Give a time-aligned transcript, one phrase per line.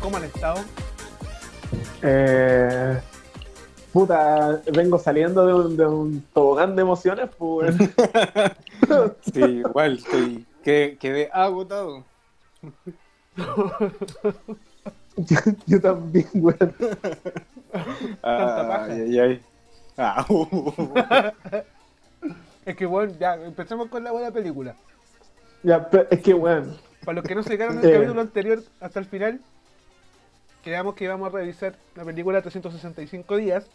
[0.00, 0.60] ¿cómo han estado?
[2.02, 3.00] Eh,
[3.92, 7.74] puta, vengo saliendo de un, de un tobogán de emociones, pues.
[9.32, 10.46] Sí, igual, estoy.
[10.62, 12.04] que- Quedé agotado.
[15.16, 16.74] yo, yo también, weón.
[18.22, 18.84] paja.
[18.84, 19.42] Ay, ay, ay.
[19.96, 20.92] Ah, uh.
[22.66, 24.74] Es que bueno, ya, empecemos con la buena película.
[25.62, 26.76] Ya, pero es que, weón.
[27.04, 27.94] Para los que no se quedaron en el Eh.
[27.94, 29.40] capítulo anterior hasta el final,
[30.64, 33.66] quedamos que íbamos a revisar la película 365 días,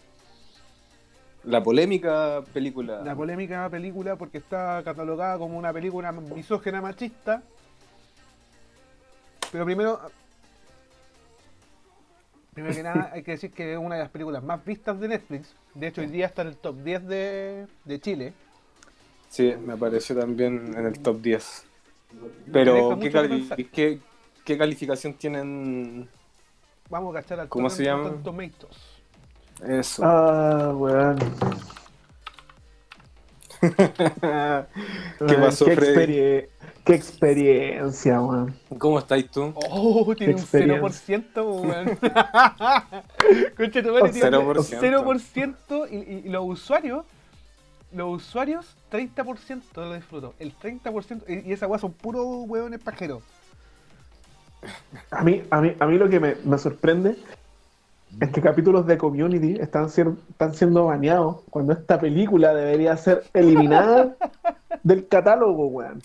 [1.43, 3.01] La polémica película.
[3.03, 7.41] la polémica película porque está catalogada como una película misógena machista.
[9.51, 9.99] Pero primero,
[12.53, 15.07] primero que nada hay que decir que es una de las películas más vistas de
[15.07, 15.53] Netflix.
[15.73, 18.33] De hecho, hoy día está en el top 10 de, de Chile.
[19.29, 21.65] Sí, me apareció también en el top 10.
[22.47, 23.99] Me Pero, ¿qué, cali- qué-
[24.43, 26.09] qué calificación tienen
[26.89, 28.11] Vamos a cachar al ¿Cómo se llama?
[28.23, 28.75] Tomatoes.
[29.67, 30.01] eso?
[30.03, 31.17] Ah, weón.
[33.61, 35.93] ¿Qué pasó, qué, Freddy?
[36.15, 36.49] experie-
[36.85, 38.55] qué experiencia, weón.
[38.77, 39.53] ¿Cómo estáis tú?
[39.69, 41.17] Oh, tiene un Experiencia.
[41.19, 41.97] 0%, weón.
[43.57, 45.55] Concha tu madre, tiene 0%.
[45.59, 47.05] 0% y, y- y los usuarios,
[47.91, 50.33] los usuarios, 30% lo disfruto.
[50.39, 53.21] El 30%, y y esa weá son puros weones pajeros.
[55.11, 57.17] A mí, a mí, a mí lo que me, me sorprende
[58.19, 63.23] es que capítulos de Community están, sier- están siendo baneados cuando esta película debería ser
[63.33, 64.15] eliminada
[64.83, 66.01] del catálogo, weón.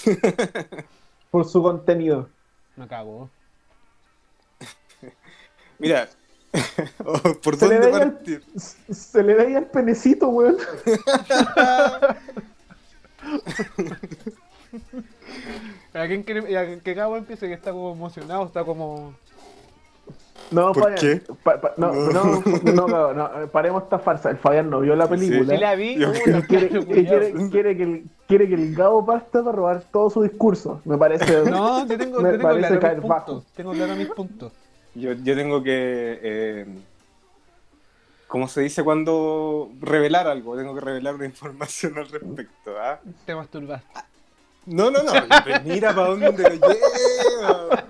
[1.31, 2.29] Por su contenido.
[2.77, 3.29] Me cago.
[5.79, 6.09] Mira,
[7.05, 8.43] oh, ¿por Se le, dónde veía partir?
[8.55, 10.57] el, se le veía el penecito, weón.
[15.95, 16.25] ¿A quién
[16.57, 19.15] a que Cabo empiece que está como emocionado, está como...
[20.51, 21.23] No, ¿Por Fabián, qué?
[21.43, 24.31] pa- pa- no, no, no, no, no, paremos esta farsa.
[24.31, 25.55] El Fabián no vio la película.
[25.55, 29.07] Sí la vi, Yo- Y quiere, y quiere, quiere que el, quiere que el Gabo
[29.07, 30.83] parta para robar todo su discurso.
[30.85, 31.25] Me parece.
[31.51, 33.27] No, yo tengo, me yo tengo claro caer mis bajo.
[33.27, 33.53] puntos.
[33.55, 34.53] Tengo claro mis puntos.
[34.95, 36.21] Yo, yo tengo que.
[36.23, 36.67] Eh,
[38.27, 40.57] ¿Cómo se dice cuando revelar algo?
[40.57, 42.75] Tengo que revelar una información al respecto.
[42.79, 43.01] ¿ah?
[43.25, 43.83] Te masturbas.
[44.67, 45.13] No, no, no.
[45.65, 47.85] Mira para dónde lo lleva.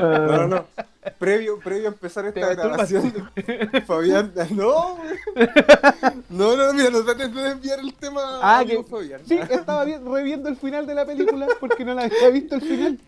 [0.00, 0.64] No, no, no.
[1.18, 3.30] Previo, previo a empezar esta grabación,
[3.86, 4.32] Fabián.
[4.50, 4.98] No,
[6.28, 8.20] no, no, mira, no trates de desviar el tema.
[8.42, 9.20] Ah, amigo que Fabián.
[9.26, 12.60] sí, estaba vi- reviendo el final de la película porque no la había visto el
[12.62, 12.98] final.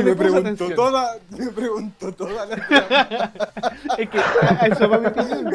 [0.00, 2.54] Y me preguntó toda, me preguntó toda la
[3.98, 5.54] Es que a a eso va mi opinión.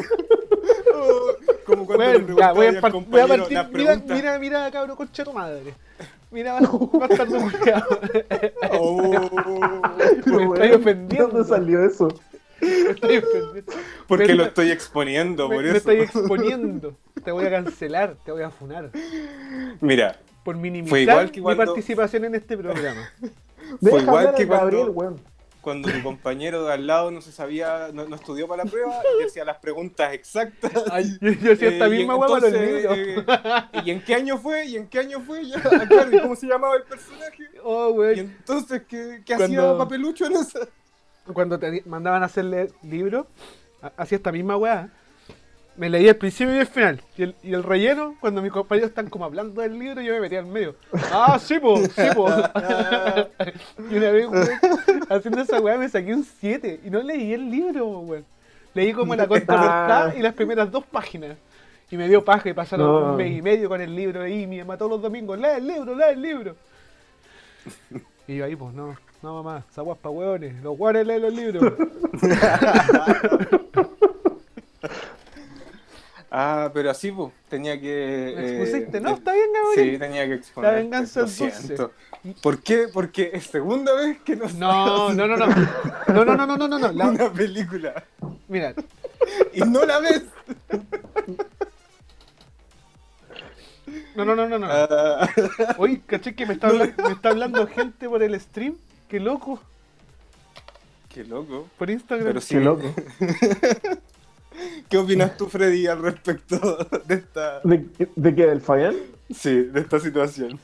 [1.66, 3.52] Como cuando Bueno, le ya, voy a, par- voy a partir.
[3.56, 5.74] las Mira, mira, mira, cabrón, concha tu madre.
[6.30, 6.58] Mira,
[6.92, 7.82] bastardo culiao.
[8.78, 11.28] Oh, Me estoy ofendiendo.
[11.28, 12.08] ¿Dónde salió eso?
[12.60, 13.72] Me estoy ofendiendo.
[14.06, 15.78] porque Me- lo estoy exponiendo, me, por me eso.
[15.78, 16.94] estoy exponiendo.
[17.24, 18.90] Te voy a cancelar, te voy a funar.
[19.80, 23.10] Mira, Por minimizar Fue igual que mi participación en este programa.
[23.80, 25.20] Deja igual que al Gabriel, cuando- weón.
[25.60, 28.94] cuando tu compañero de al lado no se sabía, no, no estudió para la prueba
[29.20, 30.72] y decía las preguntas exactas.
[30.90, 33.24] Ay, yo, hacía esta Eh, misma hueá para eh,
[33.84, 34.64] ¿Y en qué año fue?
[34.66, 35.46] ¿Y en qué año fue?
[35.46, 37.44] Ya, claro, ¿y ¿Cómo se llamaba el personaje?
[37.62, 40.60] Oh, Y entonces, ¿qué, qué Cuando- hacía Papelucho en esa?
[41.32, 43.26] Cuando te mandaban a hacerle libros,
[43.82, 44.90] ha- hacía esta misma weá.
[45.80, 47.00] Me leía el principio y el final.
[47.16, 50.20] Y el, y el relleno, cuando mis compañeros están como hablando del libro, yo me
[50.20, 50.74] metía en medio.
[51.10, 52.28] Ah, sí, po, sí, po.
[53.90, 54.46] y una vez, weón,
[55.08, 58.26] haciendo esa weá me saqué un 7 y no leí el libro, weón.
[58.74, 61.38] Leí como la contraportada y las primeras dos páginas.
[61.90, 63.12] Y me dio paja y pasaron No.
[63.12, 64.46] un mes y medio con el libro ahí.
[64.46, 66.56] Mi mamá todos los domingos, lee el libro, lee el libro.
[68.28, 70.62] Y yo ahí, pues, no, no mamá, esa weá es pa' hueones.
[70.62, 71.72] Los hueones leen los libros.
[76.32, 78.34] Ah, pero así, pues, tenía que...
[78.36, 79.10] Me eh, expusiste, ¿no?
[79.10, 79.92] eh, Está bien, Gabriel.
[79.94, 80.70] Sí, tenía que exponer.
[80.72, 81.60] La venganza lo es dulce.
[81.60, 81.92] siento.
[82.40, 82.86] ¿Por qué?
[82.92, 85.46] Porque es segunda vez que nos No, no, no, no.
[86.08, 86.92] No, no, no, no, no, no, no.
[86.92, 88.04] La- una película
[88.48, 88.74] mira,
[89.52, 90.22] y no la ves.
[94.14, 94.66] no, no, no, no, no.
[94.70, 95.28] Ah,
[95.78, 98.76] Oye, caché que me está, hablando, me está hablando gente por el stream.
[99.08, 99.60] Qué loco.
[101.08, 101.68] qué loco.
[101.78, 102.26] Por Instagram.
[102.26, 102.54] Pero sí.
[102.54, 102.94] Qué loco.
[104.88, 106.56] ¿Qué opinas tú, Freddy, al respecto
[107.06, 107.86] de esta, ¿De,
[108.16, 108.46] de qué?
[108.46, 108.96] ¿Del Fabián?
[109.32, 110.58] sí, de esta situación?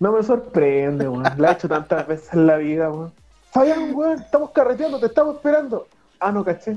[0.00, 1.24] No me sorprende, weón.
[1.36, 3.12] La he hecho tantas veces en la vida, weón.
[3.52, 5.86] Fabián, weón, estamos carreteando, te estamos esperando.
[6.18, 6.76] Ah, no caché.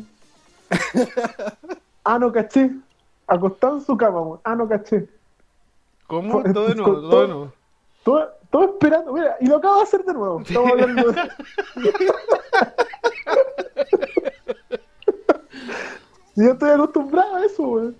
[2.03, 2.71] Ah, no caché.
[3.27, 4.39] Acostado en su cama, weón.
[4.43, 5.07] Ah, no caché.
[6.07, 6.43] ¿Cómo?
[6.43, 7.53] Todo de nuevo, todo de nuevo.
[8.03, 10.41] Todo, Estaba esperando, mira, y lo acabo de hacer de nuevo.
[10.41, 11.21] Estamos hablando de...
[16.35, 17.95] Yo estoy acostumbrado a eso, weón.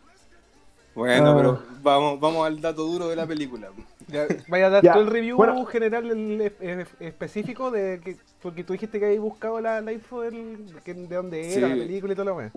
[0.95, 1.35] Bueno, Ah.
[1.37, 3.69] pero vamos, vamos al dato duro de la película.
[4.07, 5.65] Ya, vaya a dar todo el review bueno.
[5.65, 10.67] general el- específico de que porque tú dijiste que habías buscado la, la info del,
[10.73, 11.73] de, que- de dónde era Sí.
[11.73, 12.51] la película y todo lo demás.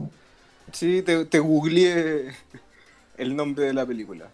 [0.73, 2.33] Sí, te, te googleé
[3.17, 4.29] el nombre de la película.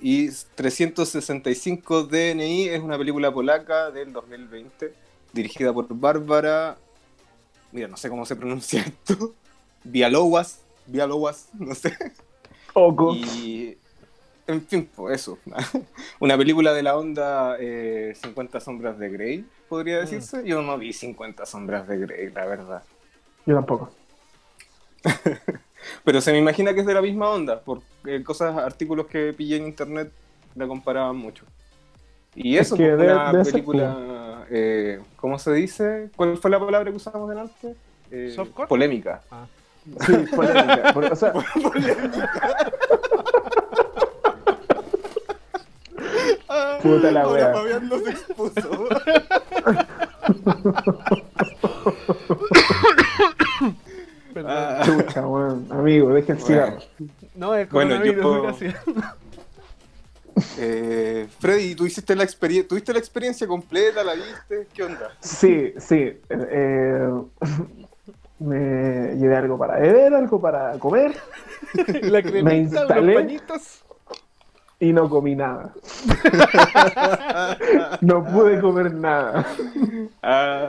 [0.00, 4.94] Y 365 DNI es una película polaca del 2020,
[5.32, 6.76] dirigida por Bárbara.
[7.70, 9.34] Mira, no sé cómo se pronuncia esto.
[9.84, 11.96] Bialowas, Bialowas, no sé.
[12.74, 13.14] Oco.
[13.14, 13.76] Y.
[14.46, 15.38] En fin, pues eso.
[16.20, 20.42] Una película de la onda eh, 50 Sombras de Grey, podría decirse.
[20.44, 22.82] Yo no vi 50 Sombras de Grey, la verdad.
[23.46, 23.92] Yo tampoco.
[26.04, 29.32] Pero se me imagina que es de la misma onda, por eh, cosas, artículos que
[29.32, 30.12] pillé en internet
[30.54, 31.44] la comparaban mucho.
[32.34, 36.10] Y Es eso, que pues, debe- una película, eh, ¿cómo se dice?
[36.16, 37.74] ¿Cuál fue la palabra que usamos delante?
[38.10, 38.68] Eh, ¿Softcore?
[38.68, 39.22] polémica.
[39.30, 39.46] Ah.
[40.06, 40.90] Sí, polémica.
[40.94, 41.32] Porque, o sea,
[46.82, 47.52] Puta la Ahora wea.
[47.54, 48.88] Fabián nos expuso.
[54.34, 54.50] Perdón.
[54.50, 55.66] Ah, chucha, weón.
[55.70, 56.78] Amigo, dejen el cigarro.
[57.34, 58.76] no, el bueno, coronavirus, yo- gracias.
[60.58, 64.02] eh, Freddy, ¿tú hiciste la experiencia, tuviste la experiencia completa?
[64.02, 64.66] ¿La viste?
[64.72, 65.10] ¿Qué onda?
[65.20, 66.18] Sí, sí.
[66.30, 67.08] eh,
[68.42, 71.12] me llevé algo para beber, algo para comer
[72.02, 73.14] la cremita, instalé.
[73.14, 73.84] los pañitos.
[74.80, 75.72] y no comí nada.
[78.00, 79.46] No pude comer nada.
[80.22, 80.68] Ah,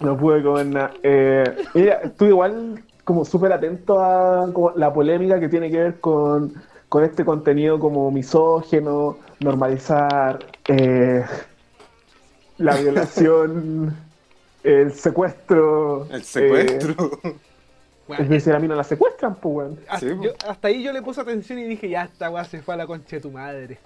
[0.00, 0.92] No pude comer nada.
[1.02, 1.44] Eh,
[2.04, 6.52] estuve igual como súper atento a la polémica que tiene que ver con,
[6.88, 10.38] con este contenido como misógeno, normalizar
[10.68, 11.24] eh,
[12.58, 13.94] la violación,
[14.66, 16.06] el secuestro.
[16.10, 17.10] el secuestro.
[17.24, 17.36] eh,
[18.06, 19.80] Bueno, es decir, a mí no la secuestran, pues, weón.
[19.88, 20.22] hasta, Sí, po.
[20.22, 22.76] yo- hasta ahí yo le puse atención y dije, ya esta weá se fue a
[22.76, 23.78] la concha de tu madre.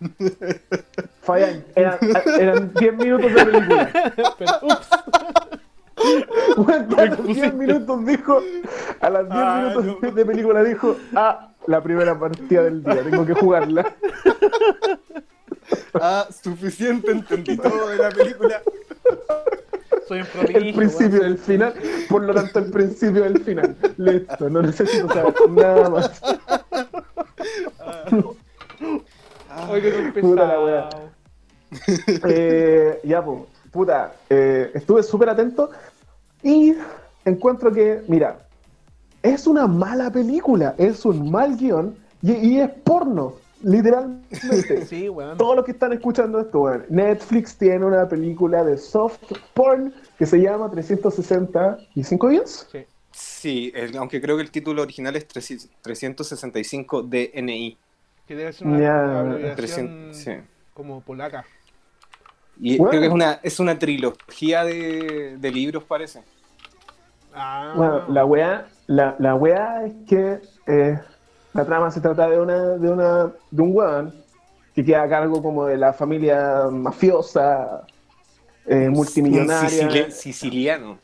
[1.22, 1.96] Fabián, eran,
[2.40, 3.90] eran 10 minutos de película.
[4.38, 4.88] Pero, ups,
[6.56, 8.40] Weón, a los 10 minutos dijo,
[9.00, 10.10] a las 10 Ah, minutos no.
[10.12, 13.94] de película dijo, ah, la primera partida del día, tengo que jugarla.
[15.94, 18.60] Ah, suficiente, entendí todo de la película.
[20.08, 20.58] Soy un prodigio.
[20.58, 21.74] El principio del final,
[22.08, 23.76] por lo tanto el principio del final.
[23.98, 26.22] Listo, no necesito saber nada más.
[29.70, 30.88] Oye, qué Puta la wea.
[32.24, 35.70] Eh, ya, pues, puta, eh, estuve súper atento
[36.42, 36.74] y
[37.24, 38.38] encuentro que, mira,
[39.22, 44.28] es una mala película, es un mal guion y, y es porno, literalmente.
[44.86, 45.36] Sí, weón.
[45.38, 49.18] Todos los que están escuchando esto, weón, Netflix tiene una película de soft
[49.54, 52.68] porn que se llama 365 días.
[52.70, 52.84] Sí.
[53.10, 57.76] Sí, el- aunque creo que el título original es 300 365 DNI.
[58.26, 60.32] Que debe ser una Ya, abreviación 300, sí.
[60.74, 61.44] como polaca.
[62.60, 62.90] Y Bueno.
[62.90, 66.22] creo que es una, es una trilogía de, de libros, parece.
[67.34, 70.98] Ah, Bueno, la weá, la, la weá es que eh,
[71.54, 74.14] la trama se trata de una, de una, de un weón
[74.74, 77.82] que queda a cargo como de la familia mafiosa,
[78.66, 80.98] eh, multimillonaria, sicili- siciliano.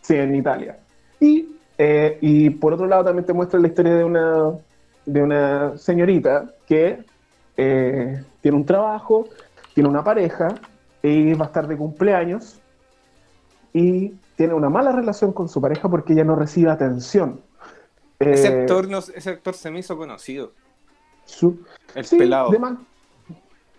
[0.00, 0.78] sí, en Italia.
[1.20, 4.52] Y, eh, y por otro lado también te muestra la historia de una,
[5.06, 7.04] de una señorita que
[7.56, 9.28] eh, tiene un trabajo,
[9.74, 10.48] tiene una pareja
[11.02, 12.60] y va a estar de cumpleaños
[13.72, 17.40] y tiene una mala relación con su pareja porque ella no recibe atención.
[18.30, 20.52] Ese, Eh, actor no- ese actor se me hizo conocido.
[21.24, 21.60] su-
[21.94, 22.50] El sí, pelado.
[22.50, 22.86] de man-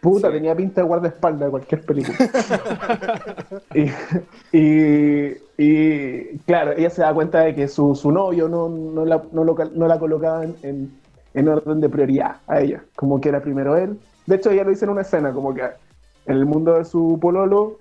[0.02, 0.34] Puta, Sí.
[0.34, 2.18] tenía pinta de guardaespaldas de cualquier película.
[3.74, 9.06] y, y- y, claro, ella se da cuenta de que su, su novio no, no,
[9.06, 11.00] la, no, lo no la colocaba en, en-
[11.34, 13.98] en orden de prioridad a ella, como que era primero él.
[14.26, 17.18] De hecho, ella lo dice en una escena, como que en el mundo de su
[17.22, 17.78] pololo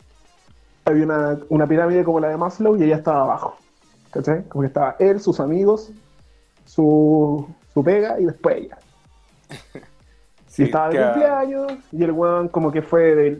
[0.85, 3.57] había una, una pirámide como la de Maslow y ella estaba abajo.
[4.11, 4.45] ¿Cachai?
[4.49, 5.91] Como que estaba él, sus amigos,
[6.75, 8.79] su, su pega y después ella.
[10.47, 13.39] Sí, y estaba de que- cumpleaños y el weón como que fue de,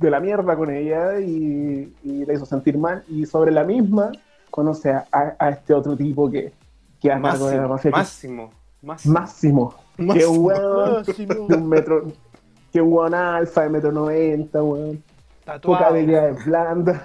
[0.00, 4.10] de la mierda con ella y, y la hizo sentir mal y sobre la misma
[4.50, 6.52] conoce a, a- a este otro tipo que,
[7.00, 9.74] que a cargo de la mafia Máximo, que- máximo, máximo.
[9.96, 11.34] Máximo que un weón Máximo.
[11.46, 12.02] de un metro
[12.72, 15.84] que un weón alfa de metro noventa weón poca Tatuado.
[15.86, 17.02] habilidad blanda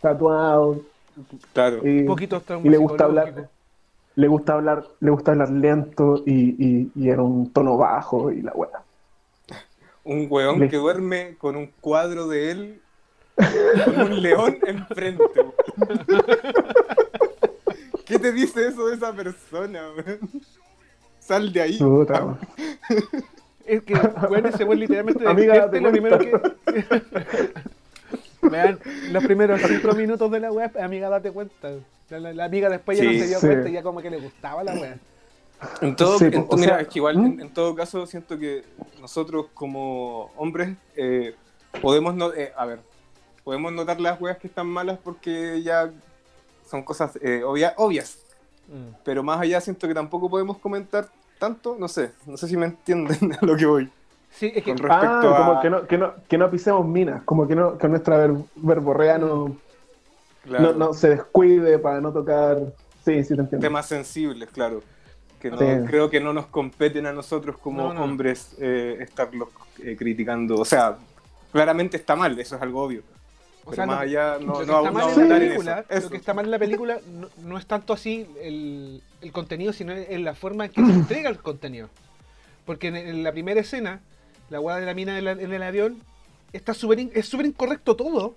[0.00, 0.80] tatuado
[1.52, 1.84] Claro.
[1.84, 3.48] y, Un poquito y le gusta hablar.
[4.18, 8.42] Le gusta hablar le gusta hablar lento y, y, y en un tono bajo y
[8.42, 8.82] la weá
[10.02, 12.80] Un weón Le- que duerme con un cuadro de él
[13.84, 15.22] con un león enfrente.
[18.04, 20.18] ¿Qué te dice eso de esa persona, weón?
[21.20, 21.78] Sal de ahí.
[21.78, 22.36] Puta.
[23.66, 23.94] Es que,
[24.28, 26.32] bueno, ese weón literalmente Amiga, y lo primero que.
[28.50, 28.78] Vean,
[29.10, 31.70] los primeros cinco minutos de la web, amiga, date cuenta.
[32.10, 33.46] La, la- la amiga después ya Sí, no se dio sí.
[33.46, 34.98] cuenta y ya como que le gustaba la web.
[35.82, 37.26] En todo, Sí, en- o mira, sea, es que igual ¿Mm?
[37.26, 38.64] en, en todo caso siento que
[39.00, 41.34] nosotros como hombres eh,
[41.82, 42.78] podemos no, eh, a ver,
[43.44, 45.90] podemos notar las weas que están malas porque ya
[46.70, 48.18] son cosas eh, obvia- obvias,
[48.68, 48.94] Mm.
[49.02, 52.66] pero más allá siento que tampoco podemos comentar tanto, no sé, no sé si me
[52.66, 53.90] entienden a lo que voy.
[54.30, 54.70] Sí, es que.
[54.74, 57.54] Con respecto Ah, como a que no, que, no, que no pisemos minas, como que,
[57.56, 59.56] no, que nuestra ver- verborrea no,
[60.44, 62.58] claro, no, no se descuide para no tocar.
[63.04, 63.58] Sí, sí, te entiendo.
[63.60, 64.82] temas sensibles, claro.
[65.40, 65.64] Que no- Sí.
[65.86, 68.04] creo que no nos competen a nosotros como No, no.
[68.04, 69.48] hombres eh, estarlos
[69.82, 70.56] eh, criticando.
[70.56, 70.96] O sea,
[71.52, 73.02] claramente está mal, eso es algo obvio.
[73.64, 75.38] O Pero sea, más lo- allá lo no, que no, está no mal en la
[75.38, 75.88] película, eso.
[75.94, 76.04] Eso.
[76.04, 79.72] lo que está mal en la película no, no es tanto así el, el contenido,
[79.72, 81.88] sino en la forma en que se entrega el contenido.
[82.66, 84.00] Porque en, en la primera escena,
[84.50, 85.98] la guada de la mina en, el avión,
[86.52, 88.34] está súper in- es súper incorrecto todo,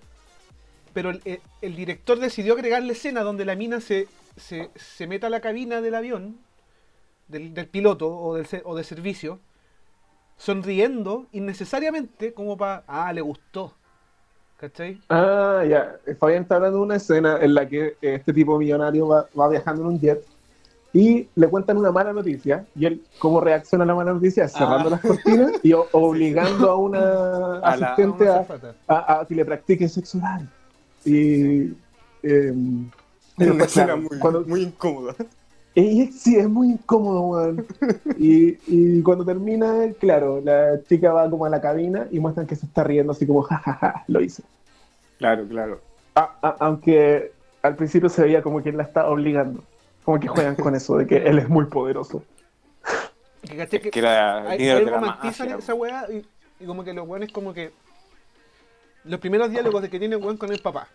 [0.94, 5.08] pero el, el- el director decidió agregar la escena donde la mina se, se, se
[5.08, 6.38] meta a la cabina del avión,
[7.28, 9.40] del, del piloto o, del, o de servicio,
[10.38, 13.74] sonriendo innecesariamente como para, ah, le gustó.
[14.58, 15.00] ¿Cachai?
[15.10, 15.98] Ah, ya.
[16.20, 19.50] Fabián está hablando de una escena en la que eh, este tipo millonario va, va
[19.50, 20.24] viajando en un jet
[20.94, 24.48] y le cuentan una mala noticia y él, ¿cómo reacciona a la mala noticia?
[24.50, 24.92] Cerrando Ah.
[24.92, 27.00] las cortinas y obligando a una
[27.60, 28.46] A asistente Una
[28.88, 30.50] a, a- a que le practique sexo oral.
[31.06, 31.62] Y.
[32.24, 32.54] eh, Es una
[33.38, 35.16] después, escena claro, muy, cuando- muy incómoda.
[35.74, 37.66] y es- sí, es muy incómodo, weón.
[38.18, 42.56] Y, y cuando termina, claro, la chica va como a la cabina y muestran que
[42.58, 44.44] se está riendo así como, jajaja, lo hice.
[45.18, 45.80] Claro, claro.
[46.16, 47.32] A- a- aunque
[47.64, 49.64] al principio se veía como que él la está obligando.
[50.04, 52.24] Como que juegan con eso de que él es muy poderoso.
[53.44, 53.78] Que, ¿cachai?
[53.78, 55.64] Es que que era hay, líder hay de la romantizan mafia.
[55.64, 56.26] esa weá y,
[56.60, 57.72] y como que los weones como que
[59.04, 60.88] los primeros diálogos de que tiene weón con el papá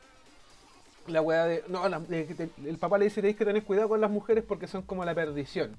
[1.08, 3.62] la weá de no la- de que te- el papá le dice tenéis que tener
[3.64, 5.76] cuidado con las mujeres porque son como la perdición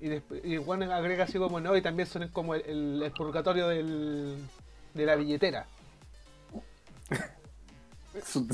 [0.00, 3.12] y, después, y weón agrega así como no y también son como el, el- el
[3.12, 4.38] purgatorio del,
[4.94, 5.66] de la billetera
[8.26, 8.46] Su-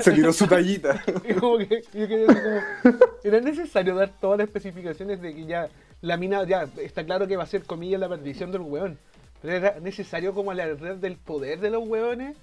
[0.00, 1.02] Se tiró su tallita.
[1.28, 2.38] y como que yo quedé así
[2.82, 5.68] como era necesario dar todas las especificaciones de que ya
[6.00, 8.98] la mina ya está claro que va a ser comillas la perdición del weón
[9.42, 12.36] pero era necesario como alardear del poder de los weones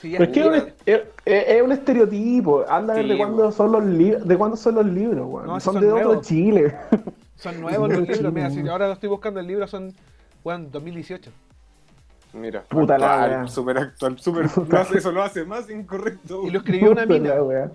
[0.00, 2.64] Sí, es que es un, es, es- es un estereotipo.
[2.68, 5.46] Anda a ver Sí, de cuándo son los libros, de cuándo son los libros, weón.
[5.46, 6.20] No, son, son de otro.
[6.20, 6.74] Chile.
[7.36, 9.94] son nuevos los libros mira si ahora lo estoy buscando el libro son
[10.44, 11.30] weón 2018
[12.36, 13.48] Mira, Puta la actual, wea.
[13.48, 14.76] super actual, super, Puta.
[14.76, 16.42] no hace- eso lo hace más incorrecto.
[16.46, 17.70] y lo escribió una mina la wea.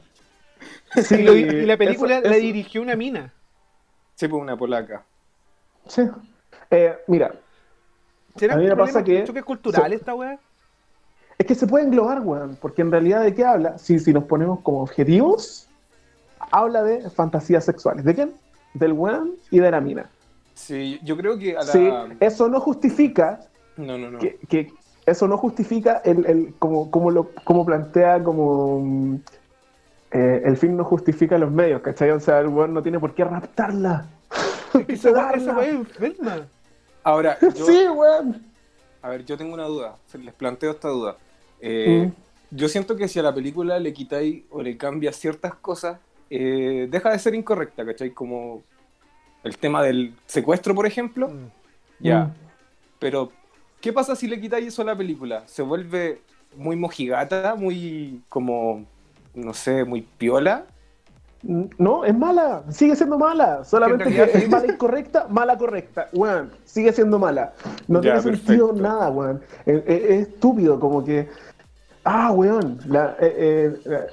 [1.11, 3.33] y, lo- y la película eso- la eso- dirigió una mina
[4.15, 5.03] Sí, pues una polaca.
[5.87, 6.03] Sí.
[6.69, 7.31] Eh, mira,
[8.35, 10.37] ¿Será A mí me pasa problema- que- choque cultural so- esta weá?
[11.37, 12.55] es que se puede englobar, weón.
[12.61, 13.77] Porque en realidad, ¿de qué habla?
[13.79, 15.67] Si, si nos ponemos como objetivos,
[16.51, 18.05] habla de fantasías sexuales.
[18.05, 18.33] ¿De quién?
[18.75, 20.07] Del weón y de la mina.
[20.53, 21.71] Sí, yo creo que a la...
[21.71, 21.89] Sí,
[22.19, 23.39] eso no justifica
[23.77, 24.19] No, no, no.
[24.19, 24.71] que, que
[25.05, 29.15] eso no justifica el, el- como, como lo como plantea como mm,
[30.11, 32.11] eh, el fin no justifica los medios, ¿cachai?
[32.11, 34.05] O sea, el weón no tiene por qué raptarla.
[34.87, 36.47] Esa weá es enferma
[37.03, 38.41] Ahora, yo, Sí, weón.
[39.01, 39.95] a ver, yo tengo una duda.
[40.21, 41.17] Les planteo esta duda.
[41.59, 42.21] Eh, Mm.
[42.53, 45.97] Yo siento que si a la película le quitáis o le cambias ciertas cosas,
[46.29, 48.11] eh, deja de ser incorrecta, ¿cachai?
[48.11, 48.61] Como
[49.45, 51.29] el tema del secuestro, por ejemplo.
[51.29, 51.47] Mm.
[52.01, 52.25] Ya.
[52.25, 52.33] Mm.
[52.99, 53.31] Pero,
[53.81, 55.43] ¿qué pasa si le quitáis eso a la película?
[55.47, 56.21] ¿Se vuelve
[56.55, 58.85] muy mojigata, muy como,
[59.33, 60.65] no sé, muy piola?
[61.43, 63.63] No, es mala, sigue siendo mala.
[63.65, 66.07] Solamente Que es mala incorrecta, mala correcta.
[66.13, 67.53] Weón, sigue siendo mala.
[67.87, 68.87] No Ya, tiene sentido perfecto.
[68.89, 69.41] nada, weón.
[69.65, 71.27] Es, es- es estúpido, como que.
[72.03, 72.79] Ah, weón.
[72.85, 74.07] la- eh, eh,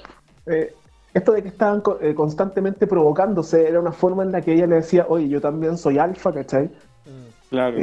[0.47, 0.73] eh,
[1.13, 4.77] esto de que estaban co- constantemente provocándose era una forma en la que ella le
[4.77, 6.65] decía, oye, yo también soy alfa, ¿cachai?
[6.65, 7.49] Mm.
[7.51, 7.77] Claro.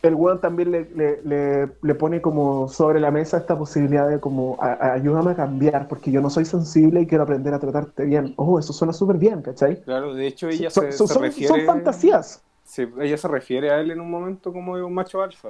[0.00, 4.20] El weón también le, le- le- le pone como sobre la mesa esta posibilidad de
[4.20, 7.58] como a- a- ayúdame a cambiar porque yo no soy sensible y quiero aprender a
[7.58, 8.32] tratarte bien.
[8.36, 9.80] Oh, eso suena súper bien, ¿cachai?
[9.82, 11.48] Claro, de hecho ella se, son- se son- refiere...
[11.48, 12.42] son fantasías.
[12.64, 15.48] Sí, ella se refiere a él en un momento como de un macho alfa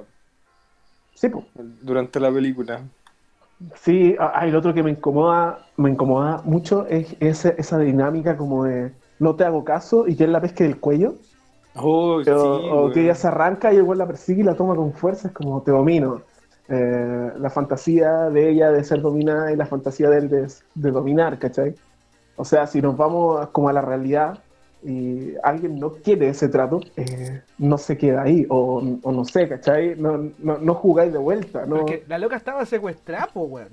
[1.14, 1.45] Sí, po.
[1.83, 2.81] durante la película.
[3.75, 4.14] sí.
[4.19, 8.93] ah, el otro que me incomoda, me incomoda mucho es ese- esa dinámica como de
[9.19, 11.17] no te hago caso y que él la pesque del cuello.
[11.75, 14.75] Oh, sí, o, que ella se arranca y el weón la persigue y la toma
[14.75, 16.23] con fuerza, es como te domino.
[16.69, 20.91] Eh, la fantasía de ella de ser dominada y la fantasía de él de, de
[20.91, 21.75] dominar, ¿cachai?
[22.37, 24.39] O sea, si nos vamos como a la realidad
[24.85, 29.49] y alguien no quiere ese trato, eh, no se queda ahí, o, o no sé,
[29.49, 29.97] ¿cachai?
[29.97, 31.77] No, no, no jugáis de vuelta, ¿no?
[31.79, 33.69] Porque la loca estaba secuestrada, po, weón.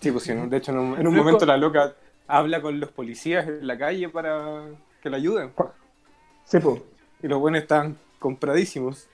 [0.00, 0.48] Sí, pues sí, ¿no?
[0.48, 1.24] de hecho en un, en un Loco.
[1.26, 1.92] momento la loca
[2.26, 4.64] habla con los policías en la calle para
[5.02, 5.52] que la ayuden.
[6.44, 6.78] Sí, po.
[7.22, 9.08] Y los buenos están compradísimos.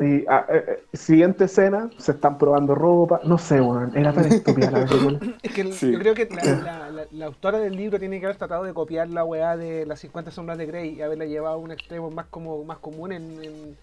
[0.00, 4.24] Y ah, eh, eh, siguiente escena, se están probando ropa, no sé, weón, era tan
[4.24, 5.20] estúpida la película.
[5.42, 5.92] Es que el- Sí.
[5.92, 8.72] yo creo que la, la- la- la autora del libro tiene que haber tratado de
[8.74, 12.10] copiar la weá de las 50 sombras de Grey y haberla llevado a un extremo
[12.10, 13.76] más como más común en, en,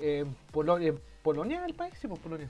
[0.00, 2.48] en Polo- en Polonia, el país, sí, pues Polonia.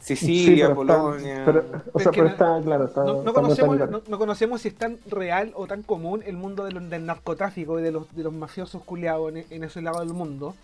[0.00, 1.42] Sicilia, está- Polonia.
[1.44, 3.98] pero- o Es sea, que pero no- está, claro, está, No, conocemos, metálica.
[3.98, 7.82] no, no conocemos si es tan real o tan común el mundo del narcotráfico y
[7.82, 10.54] de los, de los mafiosos culiados en, en ese lado del mundo.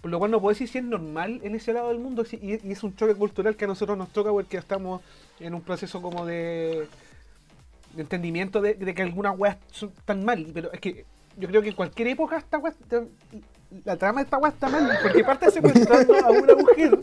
[0.00, 2.36] Por lo cual no puedo decir si es normal en ese lado del mundo si-
[2.36, 5.00] y, y es un choque cultural que a nosotros nos toca porque estamos
[5.40, 6.86] en un proceso como de,
[7.94, 10.46] de entendimiento de, de que algunas weas son tan mal.
[10.54, 11.06] Pero es que
[11.38, 12.72] yo creo que en cualquier época esta wea
[13.84, 16.98] la trama de esta wea está mal porque parte secuestrando a una mujer,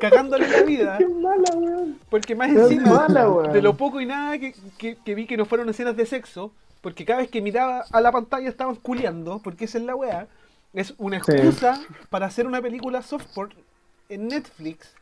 [0.00, 0.98] cagándole la vida.
[0.98, 1.98] Qué mala, weón.
[2.10, 5.44] Porque más encima mala, de lo poco y nada que, que- que vi que no
[5.46, 9.64] fueron escenas de sexo, porque cada vez que miraba a la pantalla estaban culiando, porque
[9.66, 10.26] esa es la weá,
[10.74, 11.32] es una Sí.
[11.32, 11.80] excusa
[12.10, 13.54] para hacer una película softcore
[14.08, 14.94] en Netflix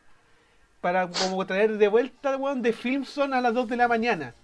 [0.81, 4.35] para como traer de vuelta weón, de Filmson a las 2 de la mañana.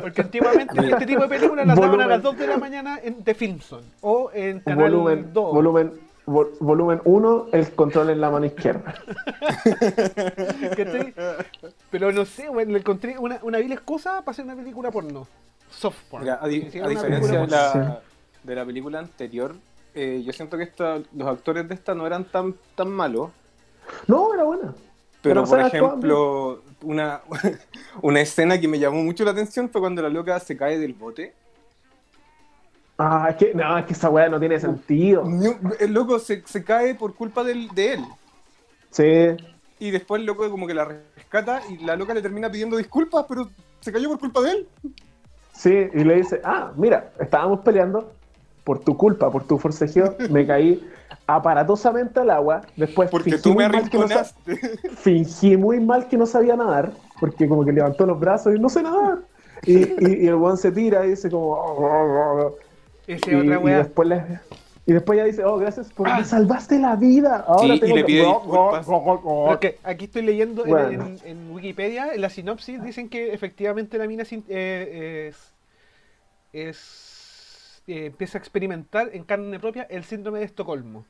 [0.00, 2.22] Porque antiguamente este tipo de películas las daban a las Volumen.
[2.22, 5.52] 2 de la mañana en The Filmson o en Canal volumen, 2.
[5.54, 5.92] volumen,
[6.26, 8.94] vol- volumen 1, el control en la mano izquierda.
[10.76, 11.14] ¿Cachai?
[11.90, 15.26] Pero no sé, weón, le encontré una, una vil excusa para hacer una película porno.
[15.70, 16.24] Soft porn.
[16.24, 17.08] Mira, a, di- diferencia
[17.40, 18.00] de la,
[18.42, 19.54] de la película anterior,
[19.94, 23.30] eh, yo siento que esta, los actores de esta no eran tan, tan malos.
[24.06, 24.74] No, era buena.
[25.22, 27.22] Pero, Pero, por ejemplo, una,
[28.02, 30.94] una escena que me llamó mucho la atención fue cuando la loca se cae del
[30.94, 31.34] bote.
[32.98, 35.24] Ah, es que, no, es que esa weá no tiene sentido.
[35.80, 38.04] El loco se, se cae por culpa del- de él.
[38.90, 39.36] Sí,
[39.78, 43.26] Y después el loco como que la rescata y la loca le termina pidiendo disculpas,
[43.28, 44.68] pero se cayó por culpa de él.
[45.52, 48.12] sí, y le dice, ah, mira, estábamos peleando
[48.64, 50.82] por tu culpa, por tu forcejeo, me caí
[51.26, 54.06] aparatosamente al agua, después Porque fingí tú me muy mal que no
[54.96, 58.68] fingí muy mal que no sabía nadar, porque como que levantó los brazos y no
[58.68, 59.18] sé nadar.
[59.64, 61.52] Y, y- y el weón se tira y dice como...
[61.52, 62.56] "Oh, oh, oh".
[63.06, 64.40] Y, es otra y después le-
[64.84, 66.18] y después ya dice, oh, gracias por Ah.
[66.18, 67.44] me salvaste la vida.
[67.46, 68.22] Ahora Sí, y tengo le que- pide
[69.60, 71.06] que aquí estoy leyendo en- Bueno.
[71.06, 75.52] en, en Wikipedia, en la sinopsis, dicen que efectivamente la mina eh, es,
[76.52, 77.11] es-
[77.86, 81.04] eh, empieza a experimentar en carne propia el síndrome de Estocolmo.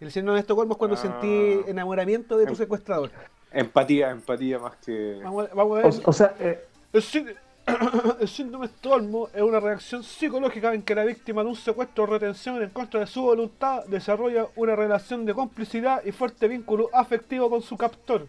[0.00, 1.00] El síndrome de Estocolmo es cuando Ah.
[1.00, 3.10] sentí enamoramiento de tu Em- secuestrador.
[3.52, 5.20] Empatía, empatía más que...
[5.22, 5.92] Vamos, a- vamos a ver.
[6.04, 7.24] O, o sea, eh, El, sí-
[8.20, 12.04] el síndrome de Estocolmo es una reacción psicológica en que la víctima de un secuestro
[12.04, 16.88] o retención en contra de su voluntad desarrolla una relación de complicidad y fuerte vínculo
[16.92, 18.26] afectivo con su captor.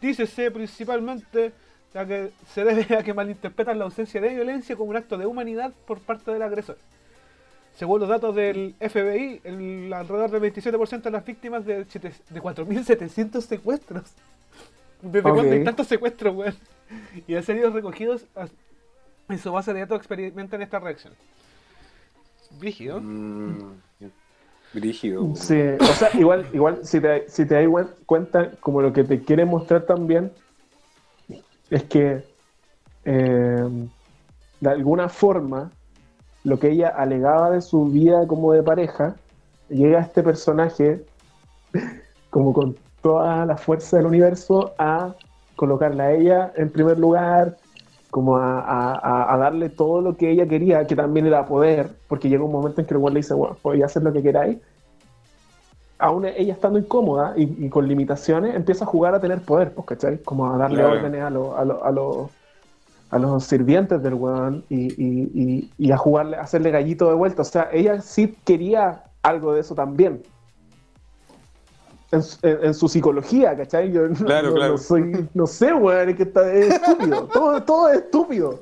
[0.00, 1.52] Dícese principalmente
[1.94, 5.26] a que se debe a que malinterpretan la ausencia de violencia como un acto de
[5.26, 6.76] humanidad por parte del agresor.
[7.76, 13.40] Según los datos del FBI, el, alrededor del 27% de las víctimas de, de 4.700
[13.40, 14.04] secuestros.
[15.02, 15.34] ¿Desde Ok.
[15.34, 16.54] cuándo hay tantos secuestros, weón?
[17.26, 18.46] Y han sido recogidos a-
[19.28, 21.12] en su base de datos experimentan esta reacción.
[22.60, 23.00] Brígido.
[23.00, 23.72] Mm,
[24.72, 25.34] Brígido.
[25.34, 29.02] sí, o sea, igual, igual si te, si te das cuen- cuenta, como lo que
[29.04, 30.30] te quiere mostrar también,
[31.70, 32.22] es que
[33.04, 33.68] eh,
[34.60, 35.70] de alguna forma
[36.44, 39.16] lo que ella alegaba de su vida como de pareja,
[39.68, 41.02] llega este personaje
[42.30, 45.14] como con toda la fuerza del universo a
[45.56, 47.56] colocarla a ella en primer lugar,
[48.10, 52.28] como a, a- a- darle todo lo que ella quería, que también era poder, porque
[52.28, 54.58] llega un momento en que el weón le dice, bueno, podéis hacer lo que queráis.
[55.98, 59.86] Aún ella estando incómoda y, y con limitaciones, empieza a jugar a tener poder, pues,
[59.86, 60.18] ¿cachai?
[60.18, 60.98] Como a darle Claro.
[60.98, 62.30] órdenes a, los a, lo- a, los-
[63.10, 67.14] a los sirvientes del weón y, y- y- y a jugarle, a hacerle gallito de
[67.14, 67.42] vuelta.
[67.42, 70.22] O sea, ella sí quería algo de eso también.
[72.10, 73.90] En, su- en- en su psicología, ¿cachai?
[73.92, 74.72] Yo no, Claro, no- claro.
[74.72, 77.24] no soy, no sé, weón, es que está, es estúpido.
[77.32, 78.60] todo, todo es estúpido.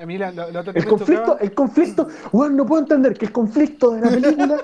[0.00, 2.82] A mí la, la- la otra que El conflicto, tocaba- el conflicto, weón, no puedo
[2.82, 4.56] entender que el conflicto de la película,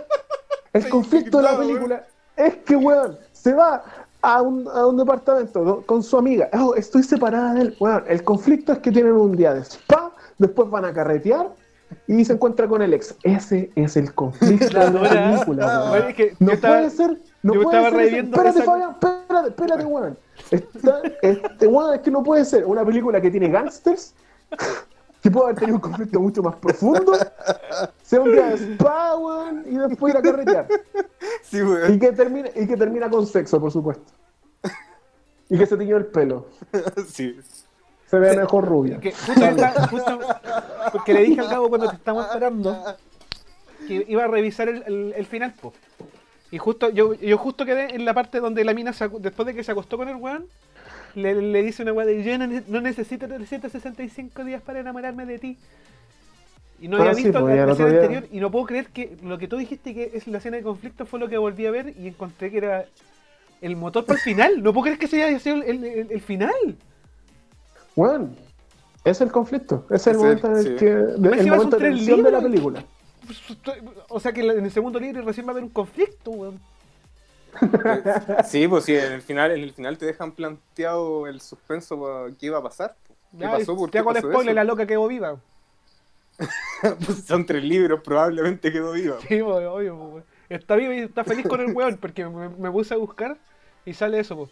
[0.72, 2.04] el conflicto de la película
[2.36, 3.82] es que, weón, se va
[4.24, 5.80] a un, a un departamento ¿no?
[5.82, 6.48] con su amiga.
[6.58, 7.76] Oh, estoy separada de él.
[7.78, 11.50] Weón, el conflicto es que tienen un día de spa, después van a carretear
[12.06, 13.14] y se encuentra con el ex.
[13.22, 15.88] Ese es el conflicto de la película.
[15.90, 17.20] Bueno, es que No estaba- puede ser.
[17.42, 18.14] No yo puede estaba ser.
[18.14, 20.18] Espérate, esa- Fabián, espérate, espérate, weón.
[21.22, 24.14] Este weón es que no puede ser una película que tiene gangsters,
[25.24, 27.12] que puede haber tenido un conflicto mucho más profundo,
[28.02, 30.68] sea un día de spa, weón, y después ir a carretear.
[31.42, 31.98] Sí, Y weón.
[31.98, 34.12] que termine, y que termina con sexo, por supuesto.
[35.48, 36.46] Y que se tiñó el pelo.
[37.08, 37.40] Sí.
[38.06, 39.00] Se ve mejor rubia.
[39.00, 40.18] Que justo, está- justo-
[40.92, 42.84] porque le dije al cabo cuando te estamos esperando
[43.88, 45.72] que iba a revisar el, el- el final, po.
[46.50, 49.46] Y justo, yo, yo justo quedé en la parte donde la mina, se acu- después
[49.46, 50.46] de que se acostó con el weón,
[51.14, 55.38] le, le dice una weá de yo no, no necesito 365 días para enamorarme de
[55.38, 55.56] ti.
[56.80, 58.00] Y no Ah, había sí, visto pues, la, escena día.
[58.00, 60.62] anterior y no puedo creer que lo que tú dijiste que es la escena de
[60.62, 62.84] conflicto fue lo que volví a ver y encontré que era
[63.60, 64.62] el motor para el final.
[64.62, 66.52] No puedo creer que ese haya sido el, el- el final.
[67.96, 68.30] Bueno,
[69.04, 69.86] es el conflicto.
[69.90, 70.76] Es el Es momento el- en el sí.
[70.84, 70.86] que.
[70.86, 72.84] de- el momento de tres tensión de la película.
[74.08, 76.60] O sea que en el segundo libro recién va a haber un conflicto, weón.
[78.46, 82.34] Sí, pues sí, en el final, en el final te dejan planteado el suspenso pa-
[82.38, 82.96] qué iba a pasar.
[83.32, 83.76] ¿Qué Ya, pasó?
[83.76, 84.54] ¿Por te qué hago el spoiler, eso?
[84.54, 85.36] la loca quedó viva.
[87.06, 89.16] Pues son tres libros, probablemente quedó viva.
[89.28, 90.22] Sí, po, obvio.
[90.48, 93.36] Está viva y está feliz con el weón, porque me, me puse a buscar
[93.86, 94.50] y sale eso, po.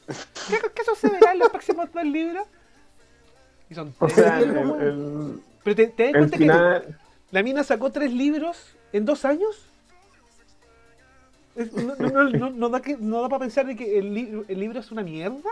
[0.48, 2.46] ¿Qué, qué sucederá en los próximos dos libros?
[3.68, 6.98] Y son O tres sea, el, el- Pero te, te das cuenta que final.
[7.30, 9.66] la mina sacó tres libros en dos años.
[11.54, 14.42] No, no, no, no- no da, que, no da para pensar de que el, li-
[14.48, 15.50] el libro es una mierda.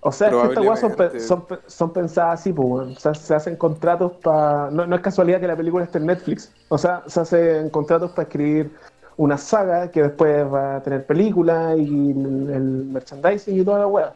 [0.00, 2.92] O sea, es que estas weas son, pe- son, pe- son pensadas así, pues, weón.
[2.92, 4.70] O sea, se hacen contratos para.
[4.70, 6.52] No, no es casualidad que la película esté en Netflix.
[6.68, 8.70] O sea, se hacen contratos para escribir
[9.16, 13.86] una saga que después va a tener película y el, el merchandising y toda la
[13.88, 14.12] wea.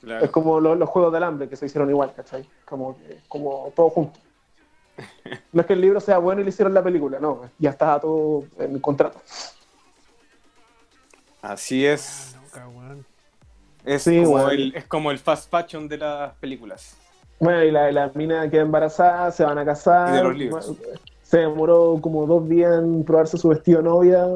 [0.00, 0.24] Claro.
[0.24, 2.48] Es como lo- los juegos del hambre que se hicieron igual, ¿cachai?
[2.64, 4.20] Como, que- como todo junto.
[5.52, 8.00] No es que el libro sea bueno y le hicieron la película, no, ya estaba
[8.00, 9.20] todo en el contrato.
[11.42, 12.36] Así es.
[12.74, 13.04] Weón.
[13.84, 16.96] Es, Sí, como el, es como el fast fashion de las películas.
[17.40, 20.12] Bueno, y la, la mina queda embarazada, se van a casar.
[20.14, 20.72] Y de los libros.
[21.22, 24.26] Se demoró como dos días en probarse su vestido de novia,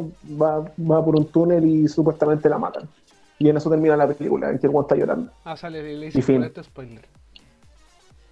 [0.40, 2.88] va, va por un túnel y supuestamente la matan.
[3.38, 5.32] Y en eso termina la película, en que el está llorando.
[5.44, 6.36] Ah, sale, le Y hice fin.
[6.36, 7.04] por este spoiler.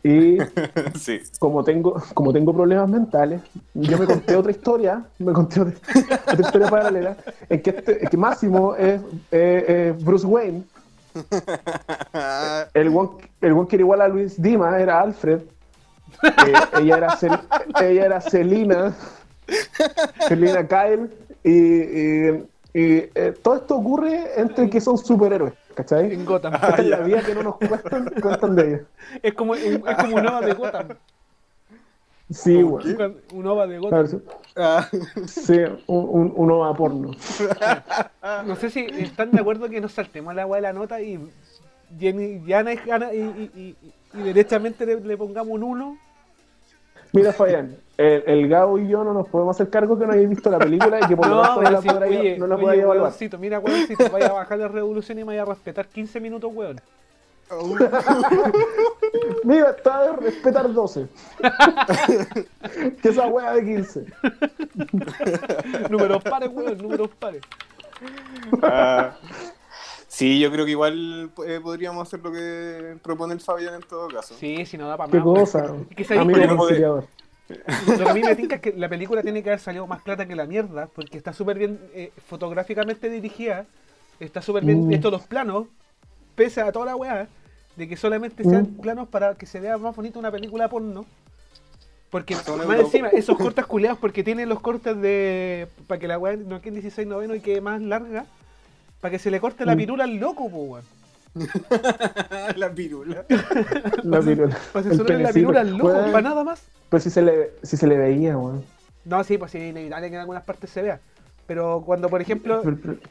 [0.03, 0.39] Y
[0.99, 1.21] sí.
[1.39, 3.43] como tengo, como tengo problemas mentales,
[3.75, 5.75] yo me conté otra historia, me conté otra,
[6.33, 7.17] otra historia paralela,
[7.49, 9.01] en que, este, en que Máximo es,
[10.03, 10.65] Bruce Wayne,
[12.75, 13.11] el one,
[13.41, 15.41] el one que era igual a Luis Dima era Alfred,
[16.23, 17.41] eh, ella, era Cel-
[17.81, 18.95] ella era Selina,
[20.29, 21.11] Selina Kyle,
[21.45, 26.13] y, y- y, eh, todo esto ocurre entre que son superhéroes, ¿cachai?
[26.13, 26.55] En Gotham.
[26.79, 28.81] Es la vida que no nos cuentan, cuentan de ella.
[29.23, 30.89] Es como, un- es como un OVA de Gotham.
[32.31, 32.97] Sí, ¿Cómo güey.
[32.97, 33.13] qué?
[33.35, 33.99] Un OVA de Gotham.
[33.99, 34.19] ver, sí.
[34.57, 34.89] Ah,
[35.27, 37.11] Sí, un, un, un ova porno.
[38.47, 41.15] No sé si están de acuerdo que nos saltemos la agua de la nota y
[41.99, 43.77] y, y, y-
[44.15, 45.99] y derechamente le, le pongamos un 1.
[47.13, 50.29] Mira, Fabián, el, el Gabo y yo no nos podemos hacer cargo que no hayáis
[50.29, 52.97] visto la película y que por lo tanto no la oye, no oye, podáis evaluar.
[52.99, 56.51] huevoncito, mira, huevoncito, vaya a bajar la revolución y me vaya a respetar 15 minutos,
[56.55, 56.81] weón.
[59.45, 61.09] Mira, está de respetar 12.
[63.03, 64.05] que esa wea de 15.
[65.91, 67.43] Números pares, weón, números pares.
[68.63, 69.17] ah.
[70.21, 74.09] Sí, yo creo que igual eh, podríamos hacer lo que propone el Fabián en todo
[74.09, 74.35] caso.
[74.39, 75.27] Sí, si no da para Qué más.
[75.27, 75.39] weón.
[75.41, 75.75] cosa.
[75.97, 77.07] Es que Amigo conciliador.
[77.99, 80.03] Lo que a mí me tinca es que la película tiene que haber salido más
[80.03, 83.67] plata que la mierda, porque está súper bien eh, fotográficamente dirigida,
[84.21, 84.93] está súper bien Mm.
[84.93, 85.67] hechos los planos,
[86.37, 87.27] pese a toda la weá,
[87.77, 88.81] de que solamente sean Mm.
[88.83, 91.07] planos para que se vea más bonita una película porno.
[92.11, 95.67] Porque Son más encima, esos cortes culeados, porque tienen los cortes de.
[95.87, 98.27] para que la weá no quede en 16 noveno y quede más larga,
[99.01, 100.85] para que se le corte la pirula al loco, po, weón.
[102.57, 103.25] la pirula.
[104.03, 104.57] La pirula.
[104.73, 105.33] Para El censurar la penecito.
[105.35, 106.63] pirula al loco, para nada más.
[106.89, 108.65] Pues si se le, si se le veía, weón.
[109.05, 111.01] No, sí, pues sí, es inevitable que en algunas partes se vea.
[111.47, 112.63] Pero cuando, por ejemplo,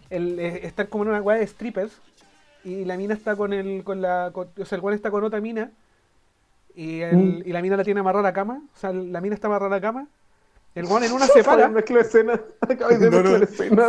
[0.10, 1.92] el, eh, están como en una weá de strippers
[2.64, 5.24] y la mina está con el con la con- o sea el weón está con
[5.24, 5.72] otra mina
[6.76, 7.42] y, el- Mm.
[7.46, 9.76] y la mina la tiene amarrada a la cama o sea la mina está amarrada
[9.76, 10.08] a la cama
[10.76, 12.40] el weón en una se para mezcló escena.
[12.62, 13.32] Acabáis de No, no.
[13.40, 13.88] mezclar escena.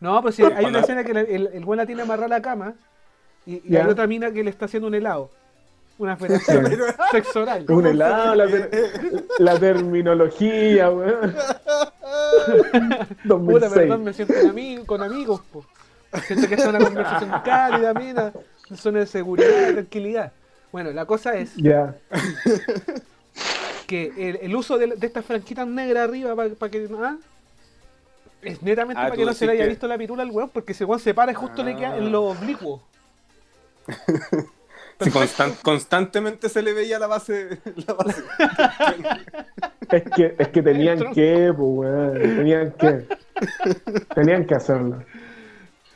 [0.00, 2.42] No pues sí, hay una escena que el, el weón la tiene amarrada a la
[2.42, 2.74] cama
[3.46, 5.30] y, y hay otra mina que le está haciendo un helado
[5.98, 6.66] una felación
[7.10, 8.70] sexo oral Un helado, la, ter-
[9.38, 11.34] la terminología, weón.
[13.26, 13.72] Puta, 2006.
[13.72, 15.64] perdón, me siento con, ami- con amigos, po.
[16.26, 18.32] Siento que es una conversación cálida, mina,
[18.74, 20.32] zona de seguridad, de tranquilidad.
[20.72, 21.94] Bueno, la cosa es Ya.
[23.86, 27.16] que el, el uso de, de estas franquitas negras arriba para que ah,
[28.42, 30.50] es netamente Ah, para que no se le haya que- visto la pirula al weón,
[30.50, 32.80] porque ese weón se para y justo le queda en los oblicuos.
[34.98, 37.58] Sí, constan- constantemente se le veía la base.
[37.86, 38.24] La base.
[39.90, 42.12] Es que, es que tenían que, pues, weón.
[42.14, 43.06] Tenían que.
[44.14, 45.02] Tenían que hacerlo.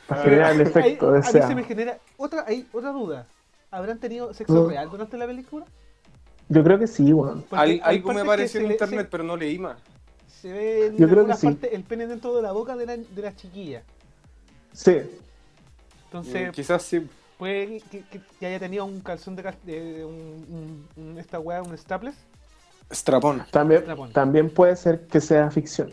[0.05, 1.47] Para generar el efecto Ahí- a mí deseado.
[1.47, 3.25] se me genera otra, hay otra duda.
[3.71, 5.65] ¿Habrán tenido sexo real durante la película?
[6.49, 7.41] Yo creo que sí, weón.
[7.49, 9.77] Porque Al- algo me partes que pareció se en internet, pero no leí más.
[10.41, 11.45] Se ve en Yo creo que sí.
[11.47, 13.83] partes el pene dentro de la boca de la, de la chiquilla.
[14.73, 14.97] Sí.
[16.05, 17.07] Entonces, Mm, Quizás sí.
[17.37, 21.61] puede que, que- que haya tenido un calzón de, de un, un- un- esta weá,
[21.61, 22.15] un strapless.
[22.91, 23.45] Strapón.
[23.51, 24.11] También, Strapón.
[24.11, 25.91] también puede ser que sea ficción.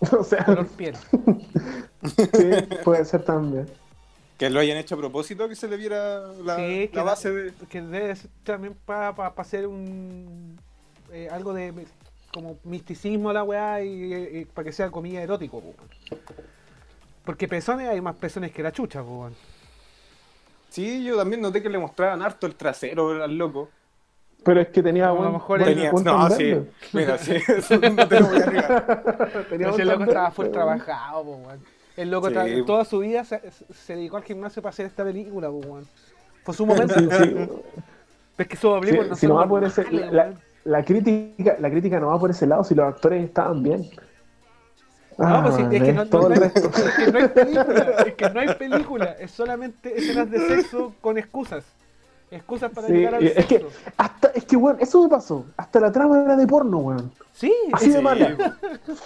[0.18, 0.94] O sea, color piel.
[2.04, 2.50] sí,
[2.84, 3.66] puede ser también.
[4.38, 7.30] Que lo hayan hecho a propósito, que se le viera la, Sí, la que, base
[7.30, 7.52] de.
[7.68, 10.58] que debe ser también para hacer un
[11.12, 11.72] eh, algo de
[12.34, 15.72] como misticismo a la weá y, para que sea comida erótico, po.
[17.24, 19.30] Porque pezones hay más pezones que la chucha, po.
[20.68, 23.70] Sí, yo también noté que le mostraban harto el trasero al loco.
[24.42, 26.44] Pero es que tenía A lo mejor Tenía, no, sí.
[26.52, 26.70] verde.
[26.92, 29.46] Mira, sí, eso no te lo voy a negar.
[29.48, 31.60] Tenía el loco estaba full trabajado, po, weón.
[31.96, 32.34] El loco Sí.
[32.34, 33.40] tra- toda su vida se,
[33.72, 35.86] se dedicó al gimnasio para hacer esta película, po, weón.
[36.42, 36.92] Fue su momento.
[36.98, 37.34] Sí, sí.
[37.34, 37.50] Pero
[38.36, 40.40] es que Sí, oblicuos no si no va la, weón.
[40.64, 43.88] La crítica, la crítica no va por ese lado si los actores estaban bien.
[45.16, 47.90] No, pues sí, Ah, es que no, no- no hay, es que no hay película,
[48.04, 51.64] es que no hay película, es solamente escenas de sexo con excusas.
[52.30, 53.68] Excusas para Sí, llegar al que, sexo.
[53.96, 55.44] hasta, es que, weón, eso me pasó.
[55.56, 57.12] Hasta la trama era de porno, weón.
[57.32, 58.56] Sí, Así de mala.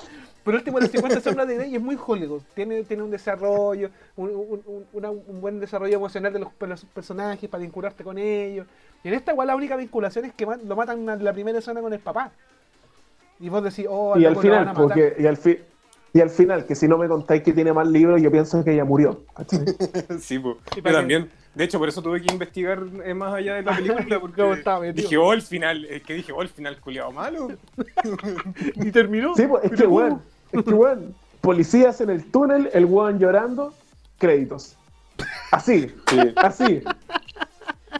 [0.44, 2.40] por último, las 50 sombras de Grey es muy Hollywood.
[2.54, 6.66] Tiene, tiene un desarrollo, un, un- un- una- un buen desarrollo emocional de los, de
[6.68, 8.66] los personajes para vincularte con ellos.
[9.04, 11.80] Y en esta, igual, la única vinculación es que lo matan en la primera escena
[11.80, 12.30] con el papá.
[13.40, 14.82] Y vos decís, oh, Y al loco, lo van final, a matar.
[14.82, 15.58] porque, y al fi-
[16.12, 18.72] y al final, que si no me contáis que tiene más libros, yo pienso que
[18.72, 19.22] ella murió.
[20.20, 20.36] Sí.
[20.76, 21.30] Y Yo también.
[21.54, 24.54] De hecho, por eso tuve que investigar eh, más allá de la película, porque ¿Cómo
[24.54, 27.48] estaba dije, oh, el final, es que dije, oh, el final culiado malo.
[28.76, 29.34] Y terminó.
[29.34, 33.72] Sí, pues, es que, weón, es que, weón, policías en el túnel, el weón llorando,
[34.18, 34.76] créditos.
[35.50, 36.18] Así, Sí.
[36.36, 36.82] así.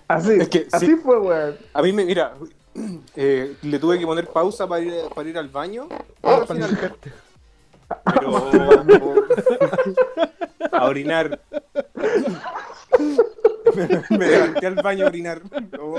[0.08, 0.96] Así, Es que, así sí.
[0.96, 1.56] fue, weón.
[1.74, 2.34] A mí me, mira,
[3.16, 5.86] eh, le tuve que poner pausa para ir, para ir al baño.
[6.22, 6.96] al Para final,
[8.04, 8.50] pero
[10.72, 11.40] a orinar.
[13.74, 15.40] me, me levanté al baño a orinar.
[15.80, 15.98] Oh,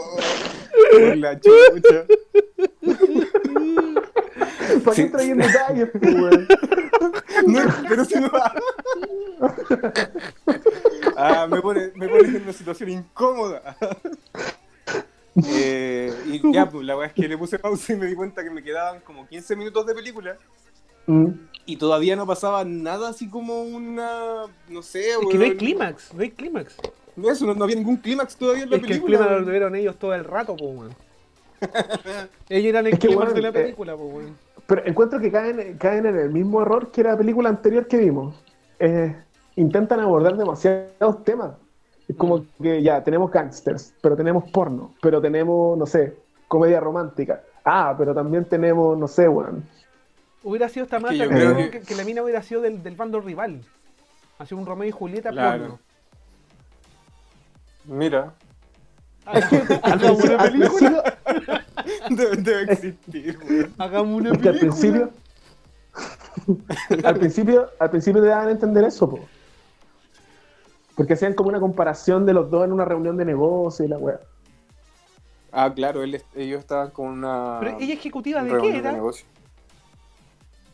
[0.92, 2.06] por la chucha.
[4.84, 5.04] ¿Para Sí.
[5.04, 6.48] qué trayendo detalles, pues, weón?
[7.48, 8.54] No, pero se me va.
[11.22, 13.76] Ah, me pone, me pone en una situación incómoda.
[15.48, 18.44] Eh, y ya, pues la weá es que le puse pausa y me di cuenta
[18.44, 20.38] que me quedaban como 15 minutos de película
[21.08, 21.28] Mm.
[21.66, 24.46] y todavía no pasaba nada así como una.
[24.68, 26.76] No sé, Es que no hay clímax, no hay clímax.
[27.24, 29.18] Eso, no, no había ningún clímax todavía en la Es que el película.
[29.18, 30.96] clímax lo tuvieron ellos todo el rato, po, weón.
[32.50, 34.36] Ellos eran el Es que, clímax weón, de la eh, película, po, weón.
[34.68, 38.36] Pero encuentro que caen, caen en el mismo error que la película anterior que vimos.
[38.80, 39.16] Eh,
[39.60, 41.52] intentan abordar demasiados temas.
[42.08, 46.16] Es como que ya tenemos gangsters, pero tenemos porno, pero tenemos, no sé,
[46.48, 47.42] comedia romántica.
[47.64, 49.64] Ah, pero también tenemos, no sé, weón.
[50.44, 52.82] Hubiera sido esta más que yo creo que, que- que la mina hubiera sido del,
[52.82, 53.62] del bando rival.
[54.40, 55.60] Ha sido un Romeo y Julieta Claro.
[55.62, 55.80] porno.
[57.86, 58.34] Mira,
[59.26, 61.04] Hagamos una Al película.
[61.04, 61.04] principio-
[62.16, 63.74] debe, debe existir, weón.
[63.78, 64.60] Hagamos una película.
[64.60, 65.10] principio,
[67.04, 69.20] al principio, al principio te daban a entender eso, po.
[71.00, 73.98] Porque hacían como una comparación de los dos en una reunión de negocio y la
[73.98, 74.20] weá.
[75.50, 77.56] Ah, claro, él, ellos estaban con una.
[77.62, 78.92] Pero ella ejecutiva de qué era?
[78.92, 79.26] negocio.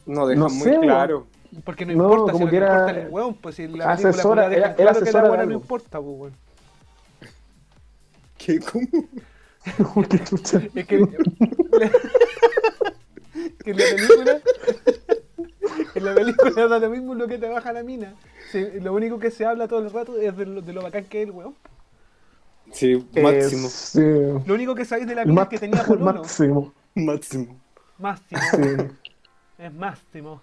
[0.08, 1.28] No dejan No muy sé, claro.
[1.64, 4.10] Porque no, No, importa, como si que era importa el weón, pues si la película
[4.10, 6.34] asesora, deja era- era claro que la asesora de buena no importa, pues, weón.
[8.40, 8.60] ¿Qué?
[8.62, 8.88] ¿Cómo?
[10.10, 10.58] Qué chucha.
[10.74, 11.08] Es que,
[13.64, 14.42] que en la película
[15.94, 18.16] en la película da lo mismo lo que trabaja la mina.
[18.56, 21.06] Se- lo único que se habla todo el rato es de lo, de lo bacán
[21.06, 21.56] que es el weón.
[22.72, 23.68] Sí, Eh, máximo.
[23.70, 24.00] sí.
[24.46, 26.14] Lo único que sabéis de la mina ma- es que tenía pololo.
[26.14, 26.74] máximo.
[26.96, 27.60] Máximo.
[28.00, 28.42] Máximo.
[28.52, 28.88] Sí.
[29.58, 30.42] Es máximo.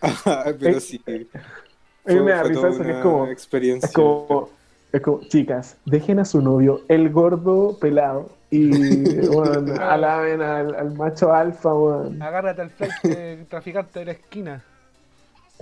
[0.60, 0.98] Pero Eh, sí.
[1.04, 3.86] Fue- me fue toda eso que es como, experiencia.
[3.86, 4.48] es como,
[4.92, 8.68] es como, chicas, dejen a su novio, el gordo pelado, y
[9.28, 12.20] bueno, alaben al, al macho alfa, weón.
[12.22, 14.62] Agárrate al flight de traficante de la esquina.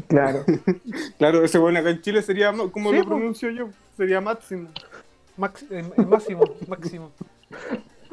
[0.09, 0.45] Claro.
[1.19, 3.69] Claro, ese bueno acá en Chile sería como Sí, lo pronuncio yo.
[3.97, 4.69] Sería máximo.
[5.37, 7.11] Max, el, el máximo, máximo,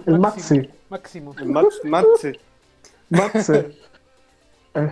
[0.06, 0.60] El Máximo.
[0.60, 0.70] Maxi.
[0.90, 1.36] máximo.
[1.40, 1.82] El Max.
[3.10, 3.48] Maxi.
[4.76, 4.92] Eh,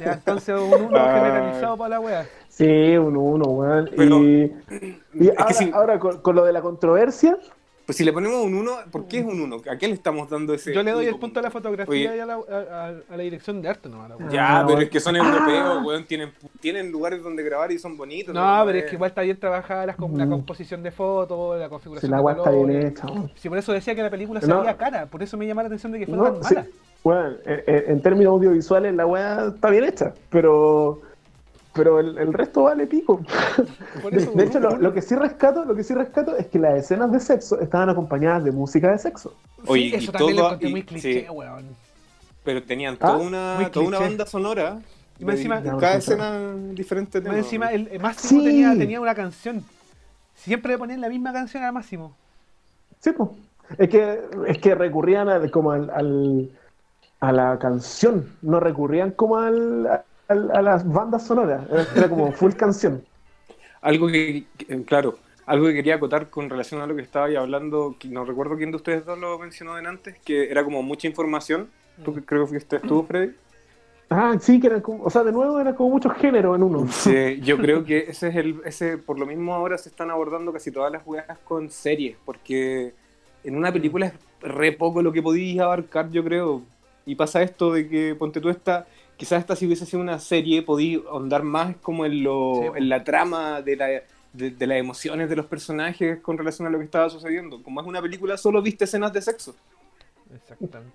[0.00, 1.14] Ya, entonces un uno Ah.
[1.14, 2.26] generalizado para la wea.
[2.48, 3.90] sí, un uno, weón.
[3.94, 4.52] Pero- y
[5.12, 5.70] y ahora, sí.
[5.74, 7.36] ahora con, con lo de la controversia,
[7.84, 9.56] Pues si le ponemos un 1, ¿por qué es un 1?
[9.70, 10.72] ¿A qué le estamos dando ese?
[10.72, 12.16] Yo le doy el punto a la fotografía Oye.
[12.16, 14.10] y a la, a, a- a la dirección de arte nomás.
[14.10, 14.28] la.
[14.30, 14.80] Ya, Ah, pero bueno.
[14.82, 16.04] es que son europeos, weón.
[16.04, 18.32] Tienen, tienen lugares donde grabar y son bonitos.
[18.34, 20.30] No, pero es que igual está bien trabajada la, la Mm.
[20.30, 22.84] composición de fotos, la si configuración la de agua está bien colores.
[22.92, 23.32] hecha, weón.
[23.34, 24.46] Sí, por eso decía que la película No.
[24.58, 26.66] salía cara, por eso me llamó la atención de que fuera No, tan sí, mala.
[27.02, 31.00] bueno, en, en- en términos audiovisuales la weá está bien hecha, pero
[31.74, 33.20] pero el, el resto vale pico.
[34.10, 37.10] De, hecho, lo, lo que sí rescato, lo que sí rescato es que las escenas
[37.12, 39.34] de sexo estaban acompañadas de música de sexo.
[39.56, 41.26] sí, Oye, y eso también lo todo- encontré y- muy cliché, sí.
[41.30, 41.64] weón.
[42.44, 44.80] Pero tenían Ah, toda, una, toda una banda sonora.
[45.18, 48.46] Y más encima- cada a escena diferente Más encima, el, el Máximo Sí.
[48.46, 49.62] tenía, tenía una canción.
[50.34, 52.16] Siempre le ponían la misma canción al Máximo.
[53.00, 53.30] Sí, pues.
[53.78, 56.50] Es que, es que recurrían al- como al, al-
[57.20, 61.62] a la canción, no recurrían como al, al- a las bandas sonoras.
[61.94, 63.04] Era- como full canción.
[63.80, 67.34] Algo que, que- claro, algo que quería acotar con relación a lo que estaba ahí
[67.36, 70.82] hablando, que no recuerdo quién de ustedes dos lo mencionó en antes, que era como
[70.84, 71.68] mucha información.
[72.04, 73.34] Tú que creo que fuiste tú, Freddy.
[74.08, 76.86] Ah, sí, que eran como, o sea, de nuevo eran como muchos géneros en uno.
[76.92, 80.52] Sí, yo creo que ese es el, ese, por lo mismo ahora se están abordando
[80.52, 82.92] casi todas las weas con series, porque
[83.42, 86.62] en una película es re poco lo que podías abarcar, yo creo.
[87.04, 88.86] Y pasa esto de que, ponte tú esta,
[89.22, 92.88] quizás esta si hubiese sido una serie, podías ahondar más como en, lo, Sí, en
[92.88, 96.78] la trama de, la, de, de las emociones de los personajes con relación a lo
[96.80, 97.62] que estaba sucediendo.
[97.62, 99.54] Como es una película, solo viste escenas de sexo.
[100.34, 100.92] Exactamente.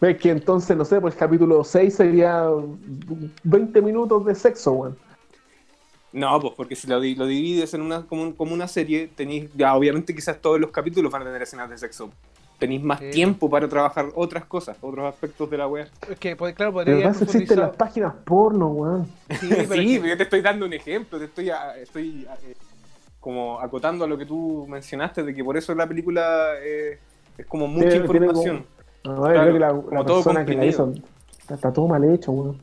[0.00, 2.48] Ves que entonces, no sé, pues el capítulo 6 sería
[3.44, 4.98] 20 minutos de sexo, weón.
[6.12, 9.50] No, pues porque si lo, lo divides en una, como, un- como una serie, tenéis,
[9.54, 12.10] ya obviamente quizás todos los capítulos van a tener escenas de sexo.
[12.58, 13.10] Tenéis más Sí.
[13.10, 15.88] tiempo para trabajar otras cosas, otros aspectos de la web.
[16.10, 19.06] Es que, pues, claro, Pero podría eso existen las páginas porno, weón.
[19.38, 21.76] Sí, pero es sí, que- pero yo te estoy dando un ejemplo, te estoy, a-
[21.76, 22.56] estoy a- eh,
[23.20, 26.98] como acotando a lo que tú mencionaste, de que por eso la película eh,
[27.36, 28.66] es como mucha información.
[29.04, 30.92] No, yo Claro, creo que la, como persona que la hizo
[31.38, 32.58] está, está todo mal hecho, weón.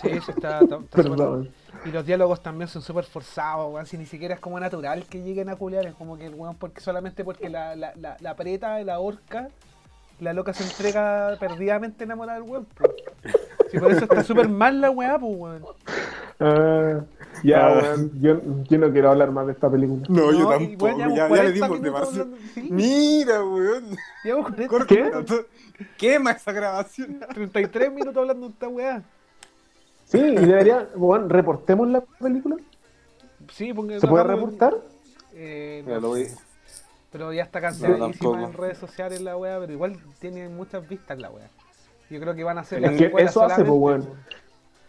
[0.00, 1.50] Sí, eso está, está- Perdón.
[1.84, 3.86] Y los diálogos también son súper forzados, weón.
[3.86, 6.56] Si ni siquiera es como natural que lleguen a culiar, es como que el weón,
[6.56, 9.48] porque solamente porque la, la, la, la aprieta, la horca,
[10.20, 12.66] la loca se entrega perdidamente enamorada del weón.
[13.70, 15.64] Si por eso está súper mal la weá, pues weón.
[16.40, 17.00] Ah,
[17.42, 17.72] ya, Ah.
[17.82, 18.20] weón.
[18.20, 20.02] Yo, yo no quiero hablar más de esta película.
[20.08, 23.96] No, yo y, tampoco, weón, ya, ya 40 le dimos hablando- sí, Mira, weón.
[24.24, 25.84] llevamos 40 Corta ¿Qué?
[25.98, 27.20] Quema esa grabación.
[27.34, 29.02] 33 minutos hablando de esta weá.
[30.06, 32.56] Sí, y debería, weón, reportemos la película.
[33.52, 34.74] Sí, porque ¿Se puede reportar?
[35.34, 36.28] Eh, Mira, no lo voy-.
[37.12, 38.38] Pero ya está No, canceladísima tampoco.
[38.38, 41.48] en redes sociales la weá, pero igual tiene muchas vistas la weá.
[42.10, 44.08] Yo creo que van a hacer Es que eso hace, pues, weón.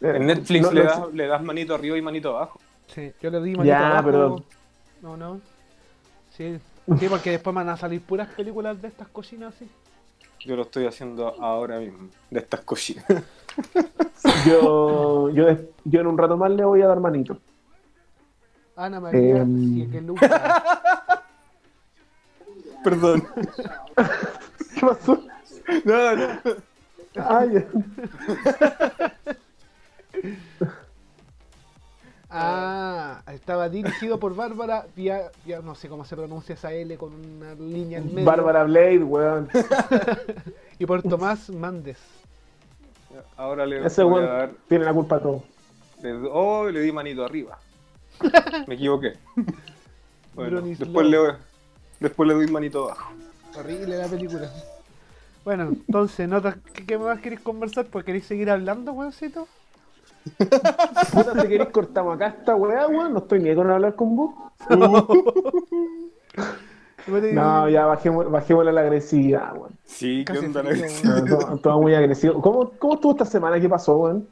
[0.02, 2.60] En Netflix No, le, no das, le das manito arriba y manito abajo.
[2.88, 4.06] Sí, yo le di manito Ya, abajo.
[4.06, 4.44] pero-
[5.02, 5.42] No, no.
[6.36, 6.60] Sí,
[7.00, 9.68] sí, porque después van a salir puras películas de estas cocinas así.
[10.46, 13.06] Yo lo estoy haciendo ahora mismo, de estas cochinas.
[14.46, 15.46] Yo, yo,
[15.86, 17.38] yo en un rato más le voy a dar manito.
[18.76, 19.44] Ana María,
[19.92, 21.24] que Luca.
[22.84, 23.24] Perdón.
[24.76, 25.20] ¿Qué pasó?
[25.86, 26.28] No, no.
[27.16, 27.66] Ay,
[32.30, 37.14] Ah, estaba dirigido por Bárbara Via, Via- no sé cómo se pronuncia esa L con
[37.14, 38.26] una línea en medio.
[38.26, 39.48] Bárbara Blade, weón.
[40.80, 41.98] Y por Tomás Mández.
[43.36, 44.52] Ahora le Ese voy a dar.
[44.68, 45.44] tiene la culpa de todo.
[46.02, 47.58] le- oh, le di manito arriba.
[48.68, 49.14] Me equivoqué.
[50.34, 51.18] Bueno, después le,
[52.00, 53.14] después le doy manito abajo.
[53.58, 54.52] Horrible la película.
[55.46, 57.86] Bueno, entonces, notas, ¿qué, qué más queréis conversar?
[57.86, 59.48] ¿Pues queréis seguir hablando, weoncito?
[60.38, 63.14] Puta, si queréis cortamos acá esta weá, weón.
[63.14, 64.36] No estoy ni con hablar con vos.
[67.34, 69.72] No, ya bajemos, bajémosle la agresividad, weón.
[69.86, 71.26] Sí, ¿qué onda la agresión?
[71.26, 72.42] No, todo, todo muy agresivo.
[72.42, 73.60] ¿Cómo, ¿Cómo estuvo esta semana?
[73.60, 74.28] ¿Qué pasó, weón?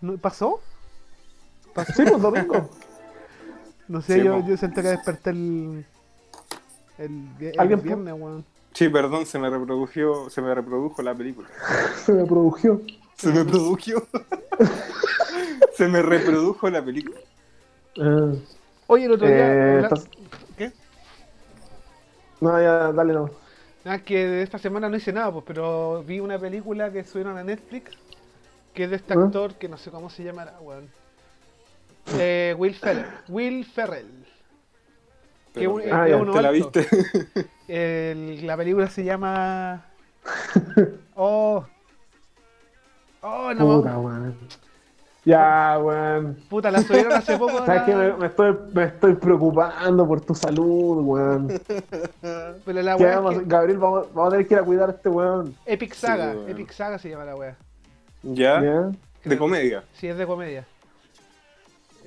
[0.00, 0.60] ¿No- ¿Pasó?
[1.94, 2.68] Sí, pues domingo.
[3.88, 4.48] No sé, Sí, yo, po.
[4.48, 5.86] yo sentí que desperté el.
[6.98, 8.44] El, el ¿Alguien pu- viernes, weón.
[8.72, 11.48] Sí, perdón, se me reprodujo, se me reprodujo la película.
[12.04, 12.80] Se me produjo.
[13.16, 13.78] Se me produjo.
[15.74, 17.18] se me reprodujo la película.
[18.00, 18.32] Ah,
[18.88, 19.36] Oye, el otro día.
[19.54, 20.08] eh, habla- estás-.
[22.40, 23.30] No, ya, dale, no.
[23.84, 27.38] Nada, que de esta semana no hice nada, pues, pero vi una película que subieron
[27.38, 27.92] a Netflix,
[28.74, 29.22] que es de este ¿Ah?
[29.24, 30.88] actor, que no sé cómo se llamará, weón.
[32.18, 33.06] Eh, Will Ferrell.
[33.28, 34.06] Will Ferrell.
[35.52, 36.70] pero un- ¿te Ah, ya, uno la alto.
[36.80, 36.88] viste?
[37.68, 39.84] El- la película se llama.
[41.18, 41.64] Oh.
[43.22, 43.78] Oh, no.
[43.78, 44.36] Puta, weón.
[45.26, 46.36] Ya, weón.
[46.48, 47.58] Puta, la subieron hace poco.
[47.66, 51.60] ¿Sabes la- que me, me estoy, me estoy preocupando por tu salud, weón?
[52.64, 54.62] Pero la ¿Qué wea es vamos- que- Gabriel, vamos, vamos a tener que ir a
[54.62, 55.54] cuidar a este weón.
[55.66, 56.30] Epic Saga.
[56.30, 56.48] weón.
[56.48, 57.56] Epic Saga se llama la wea.
[58.22, 58.62] ¿Ya?
[58.62, 58.90] ¿Ya?
[59.24, 59.82] De comedia.
[59.94, 60.64] Sí, es de comedia.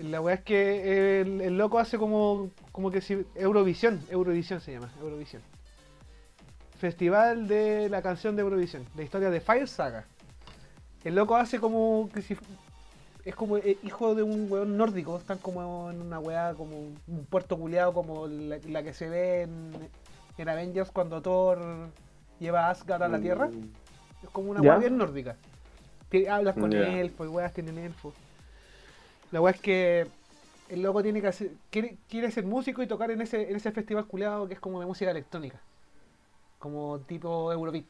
[0.02, 3.26] La weá es que el, el loco hace como, como que si.
[3.36, 4.00] Eurovisión.
[4.10, 4.90] Eurovisión se llama.
[5.02, 5.42] Eurovisión.
[6.78, 8.86] Festival de la canción de Eurovisión.
[8.96, 10.06] La historia de Fire Saga.
[11.04, 12.38] El loco hace como que si.
[13.30, 15.16] Es como eh, hijo de un weón nórdico.
[15.16, 19.44] Están como en una weá, como un puerto culeado, como la, la que se ve
[19.44, 19.72] en,
[20.40, 21.60] en Avengers cuando Thor
[22.40, 23.50] lleva a Asgard a la Tierra.
[23.50, 23.70] Mm.
[24.24, 24.70] Es como una ¿Ya?
[24.72, 25.36] weá bien nórdica.
[26.28, 27.00] Hablas con Ya.
[27.00, 28.16] elfos, y weas tienen elfos.
[29.32, 30.08] La weá es que
[30.70, 33.72] el loco tiene que hacer, quiere, quiere ser músico y tocar en ese, en ese
[33.72, 35.60] festival culeado que es como de música electrónica.
[36.58, 37.86] Como tipo Eurobeat.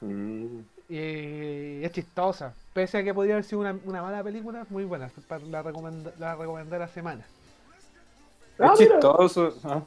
[0.00, 0.60] Mm.
[0.88, 2.54] Y es chistosa.
[2.74, 5.10] Pese a que podría haber sido una, una mala película, muy buena.
[5.28, 7.24] pa- La, recomend- la recomendé la semana.
[8.58, 8.92] Ah, es mira.
[9.00, 9.54] chistoso.
[9.64, 9.82] ah.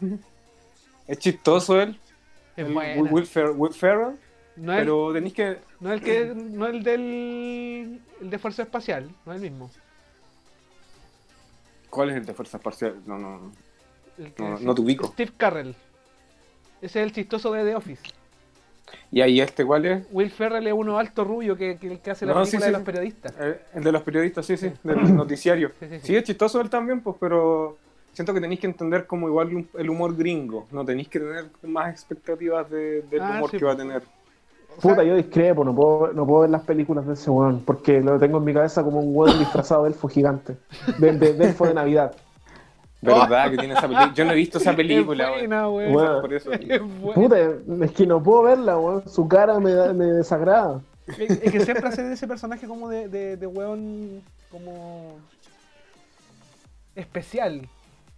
[1.07, 1.99] Es chistoso él.
[2.55, 2.73] Es el.
[2.75, 4.17] Will, Fer- Will Ferrell.
[4.55, 5.57] No es, Pero tenéis que.
[5.81, 9.51] no es el que no es el del el de fuerza espacial, no es el
[9.51, 9.69] mismo.
[11.89, 12.95] ¿Cuál es el de Fuerza Parcial?
[13.05, 13.39] No, no.
[13.39, 13.51] no.
[14.37, 15.07] No, no te ubico.
[15.07, 15.75] Steve Carrell.
[16.81, 18.01] Ese es el chistoso de The Office.
[19.11, 20.07] ¿Y ahí este cuál es?
[20.11, 22.71] Will Ferrell es uno alto rubio que, que, el que hace la No, película sí,
[22.71, 23.33] de los periodistas.
[23.39, 25.69] Eh, El de los periodistas, sí, sí, del noticiario.
[25.79, 26.07] Sí, sí, sí.
[26.07, 27.77] Sí, es chistoso él también, pues, pero
[28.13, 30.67] siento que tenéis que entender como igual el humor gringo.
[30.71, 34.03] No tenéis que tener más expectativas de- del Ah, humor sí, que va a tener.
[34.81, 38.19] Puta, yo discrepo, no puedo, no puedo ver las películas de ese weón, porque lo
[38.19, 40.57] tengo en mi cabeza como un weón disfrazado de elfo gigante,
[40.97, 42.13] de, de- de elfo de Navidad.
[43.01, 44.13] ¿Verdad que tiene esa película?
[44.13, 45.91] Yo no he visto esa película, es buena, güey.
[45.91, 46.21] Bueno.
[46.21, 46.51] Por eso.
[46.51, 47.13] Es buena.
[47.15, 47.37] Puta,
[47.85, 50.81] es que no puedo verla, weón, su cara me, da- me desagrada.
[51.07, 55.17] Es es que siempre hace ese personaje como de, de, de weón como
[56.95, 57.67] especial.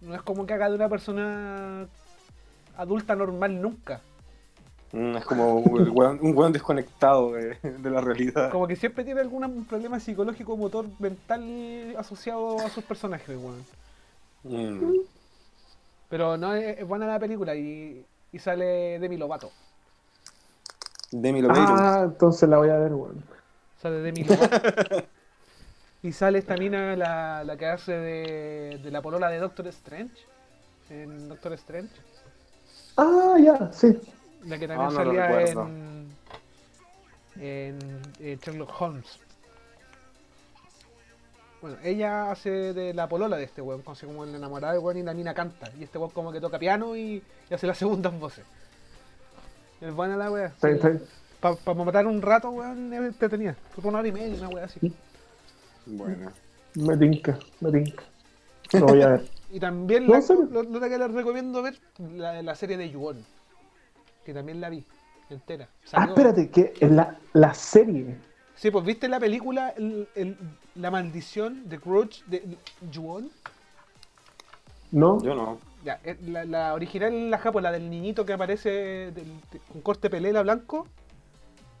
[0.00, 1.86] No es como que haga de una persona
[2.76, 4.00] adulta normal nunca.
[4.92, 8.50] Mm, Es como un weón, un weón desconectado de, de la realidad.
[8.50, 13.62] Como que siempre tiene algún problema psicológico motor mental asociado a sus personajes, weón.
[14.44, 14.94] Mm.
[16.08, 19.50] Pero no, es, es buena la película y, y sale Demi Lovato.
[21.10, 21.60] Demi Lovato.
[21.60, 23.22] Ah, entonces la voy a ver, weón.
[23.80, 25.04] Sale Demi Lovato.
[26.02, 30.14] y sale esta mina, la, la que hace de, de la polola de Doctor Strange.
[30.90, 31.90] En Doctor Strange.
[32.96, 33.98] Ah, ya, sí.
[34.44, 36.08] La que también Ah, no lo salía en,
[37.40, 37.78] en,
[38.20, 39.18] en Sherlock Holmes.
[41.60, 44.98] Bueno, ella hace de la polola de este weón, como, como el enamorado del weón
[44.98, 45.70] y la mina canta.
[45.78, 48.44] Y este weón como que toca piano y, y hace las segundas voces.
[49.80, 50.46] Es buena la.
[50.46, 50.92] Está- está-
[51.40, 53.54] Para matar un rato, weón, es entretenida.
[53.72, 54.92] Fue por una hora y media, una wea así.
[55.86, 56.30] Bueno.
[56.74, 58.04] Me tinca, me tinca.
[58.72, 59.28] Lo voy a ver.
[59.50, 61.74] Y también la, lo, lo que les recomiendo ver,
[62.16, 63.24] la, la serie de Yuon.
[64.22, 64.84] Que también la vi,
[65.30, 65.66] entera.
[65.94, 68.14] Ah, espérate, que en la, la serie.
[68.58, 70.36] Sí, pues viste la película el- el-
[70.74, 72.56] La maldición de Grudge de
[72.90, 73.30] Yuon.
[74.92, 75.20] ¿No?
[75.22, 75.58] Yo no.
[75.84, 78.70] Ya, eh, la, la original, la japo, la del niñito que aparece
[79.12, 80.86] del- de- con corte pelela blanco,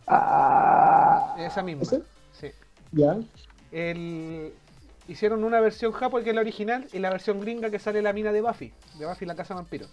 [0.06, 1.34] Ah.
[1.38, 1.82] esa misma.
[1.82, 2.02] ¿Ese?
[2.32, 2.50] Sí.
[2.92, 3.16] Ya.
[3.72, 4.52] El-
[5.08, 8.12] hicieron una versión japo que es la original y la versión gringa que sale la
[8.12, 9.86] mina de Buffy, de Buffy la casa vampiro.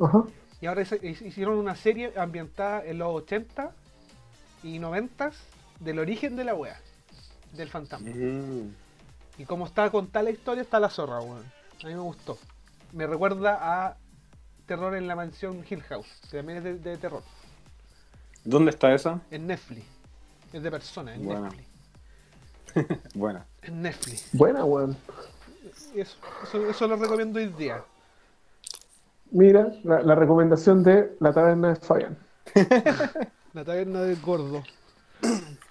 [0.00, 0.24] Ajá.
[0.60, 3.72] Y ahora hicieron una serie ambientada en los 80
[4.62, 5.30] y 90
[5.80, 6.78] del origen de la wea,
[7.52, 8.08] del fantasma.
[8.08, 8.74] Mm.
[9.38, 11.44] Y como está contada la historia, está la zorra, weón.
[11.82, 12.38] A mí me gustó.
[12.92, 13.96] Me recuerda a
[14.66, 17.22] Terror en la mansión Hill House, que también es de, de terror.
[18.44, 19.20] ¿Dónde está esa?
[19.30, 19.84] En Netflix.
[20.52, 21.50] Es de persona, en Bueno.
[21.50, 21.66] Netflix.
[23.14, 23.44] Buena.
[23.62, 24.28] En Netflix.
[24.32, 24.96] Buena, weón.
[25.94, 27.82] Eso, eso, eso lo recomiendo hoy día.
[29.30, 32.16] Mira, la, la recomendación de la taberna de Fabián.
[33.52, 34.62] La taberna del gordo.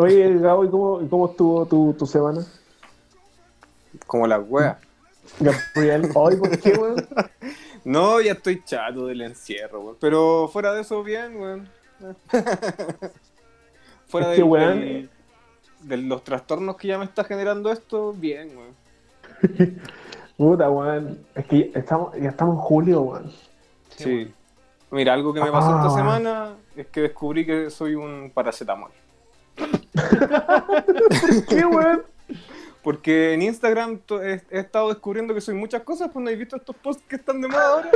[0.00, 2.42] Oye, Gabo, ¿y cómo, estuvo tu, tu semana?
[4.06, 4.78] Como la wea.
[5.38, 7.06] Gabriel, hoy, ¿por qué, weón?
[7.84, 9.96] No, ya estoy chato del encierro, weón.
[10.00, 11.68] Pero fuera de eso, bien, weón.
[14.08, 15.10] fuera de, weón,
[15.82, 18.74] de los trastornos que ya me está generando esto, bien, weón.
[20.38, 21.18] Puta, weón.
[21.34, 23.30] Es que ya estamos, ya estamos en julio, weón.
[23.96, 24.32] Sí.
[24.90, 25.82] Mira, algo que me pasó Ah.
[25.82, 28.90] esta semana es que descubrí que soy un paracetamol.
[31.48, 32.02] ¿Qué, weón?
[32.82, 36.56] Porque en Instagram he, he estado descubriendo que soy muchas cosas, pues no he visto
[36.56, 37.90] estos posts que están de moda ahora.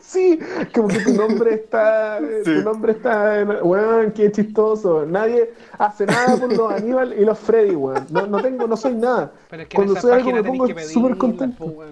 [0.00, 0.38] Sí,
[0.74, 2.18] como que tu nombre está.
[2.44, 2.54] Sí.
[2.56, 3.40] Tu nombre está.
[3.40, 5.04] en- Weón, qué chistoso.
[5.04, 8.06] Nadie hace nada por los Aníbal y los Freddy, weón.
[8.10, 9.32] No, no tengo, no soy nada.
[9.50, 11.58] Pero es que Cuando soy algo me pongo súper contento.
[11.64, 11.84] po.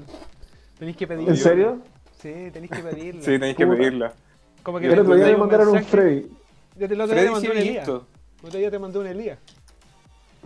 [0.78, 1.30] Tenéis que pedirla.
[1.30, 1.78] ¿En serio?
[2.20, 3.20] Sí, tenéis que pedirla.
[3.22, 4.12] Sí, tenéis que pedirla.
[4.62, 5.84] Como que El otro día me mandaron un.
[5.84, 6.26] Freddy.
[6.76, 8.02] Yo te lo otro día mandé un
[8.47, 9.38] otro día te mandé un Elías.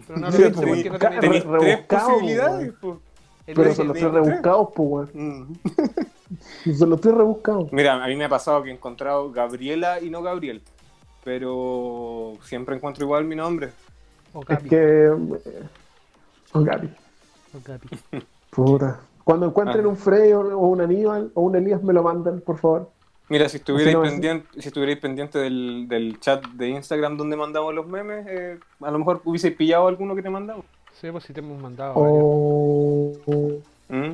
[0.07, 2.97] Pero no lo Sí, he visto pues, porque no tres rebuscado, posibilidades, pues.
[3.47, 5.49] Pero y son los tres rebuscados, pues, weón.
[5.51, 5.55] Mm.
[6.79, 7.73] Son los tres rebuscados.
[7.73, 10.63] Mira, a mí me ha pasado que he encontrado Gabriela y no Gabriel.
[11.25, 13.71] Pero siempre encuentro igual mi nombre.
[14.33, 14.69] O Es Capi.
[14.69, 14.77] que.
[15.07, 15.63] eh,
[16.53, 16.89] Oh, Gaby.
[17.55, 18.19] o.
[18.51, 19.01] Puta.
[19.25, 19.89] Cuando encuentren Ah.
[19.89, 22.91] un Freddy o o un Aníbal o un Elías, me lo mandan, por favor.
[23.31, 27.73] Mira, si estuvierais no, pendiente, si estuvierais pendiente del, del chat de Instagram donde mandamos
[27.73, 30.65] los memes, eh, a lo mejor hubieseis pillado alguno que te mandamos.
[31.01, 31.95] Sí, pues sí te hemos mandado.
[31.95, 32.21] varios.
[32.23, 33.13] Oh,
[33.89, 34.13] ¿Mm?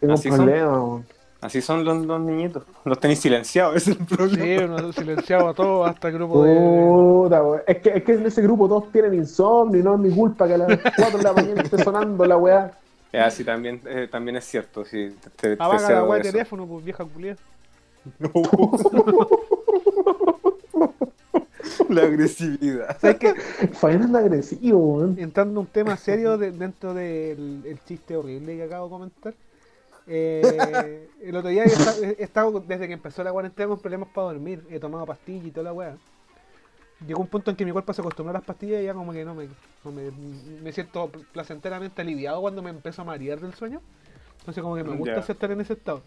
[0.00, 1.06] tengo Así un son.
[1.40, 2.64] Así son los, los niñitos.
[2.84, 4.44] Los tenéis silenciados, ese es el problema.
[4.44, 6.54] Sí, uno silenciado a todos hasta el grupo de.
[6.54, 7.42] Puta.
[7.66, 10.48] Es que, es que en ese grupo todos tienen insomnio y no es mi culpa
[10.48, 12.72] que a las 4 de la mañana esté sonando la weá.
[13.12, 14.84] Ya, sí, también, eh, también es cierto.
[14.84, 17.04] Sí, te, te- te Apaga la cedo weá de teléfono, pues vieja
[18.32, 18.50] culia.
[21.88, 22.98] la agresividad.
[23.00, 23.34] ¿Sabes qué?
[23.72, 25.16] Fabián anda agresivo, weón.
[25.18, 29.34] Entrando a un tema serio de- dentro del el chiste horrible que acabo de comentar.
[30.06, 34.08] Eh, el otro día he esta- he estado, desde que empezó la cuarentena con problemas
[34.14, 34.62] para dormir.
[34.70, 35.96] He tomado pastillas y toda la weá.
[37.06, 39.12] Llegó un punto en que mi cuerpo se acostumbró a las pastillas y ya como
[39.12, 39.48] que no me,
[39.84, 40.10] no me,
[40.62, 43.80] me siento placenteramente aliviado cuando me empiezo a marear del sueño.
[44.40, 45.32] Entonces como que me gusta Ya.
[45.32, 46.02] estar en ese estado.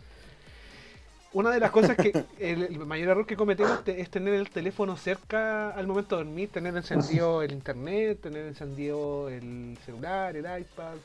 [1.34, 4.50] Una de las cosas que el, el mayor error que cometemos te- es tener el
[4.50, 10.46] teléfono cerca al momento de dormir, tener encendido el internet, tener encendido el celular, el
[10.62, 10.98] iPad,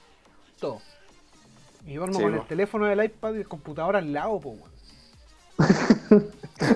[0.61, 0.83] todo.
[1.85, 4.73] Y duermo Sí, con el teléfono, el iPad y el computador al lado, po, weón.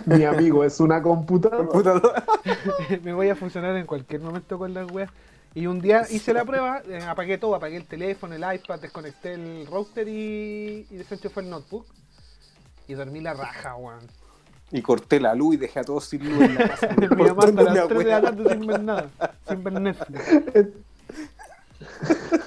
[0.06, 1.66] Mi amigo es una computadora.
[1.68, 2.24] Computadora.
[3.02, 5.10] me voy a funcionar en cualquier momento con las weas.
[5.54, 9.34] Y un día hice la prueba, eh, apagué todo, apagué el teléfono, el iPad, desconecté
[9.34, 11.86] el router y, y desenchufé el notebook.
[12.88, 14.06] Y dormí la raja, weón.
[14.72, 16.88] Y corté la luz y dejé a todos sin luz en la casa.
[16.88, 19.10] Hasta las una 3 de la tarde sin ver nada,
[19.48, 20.22] sin ver Netflix.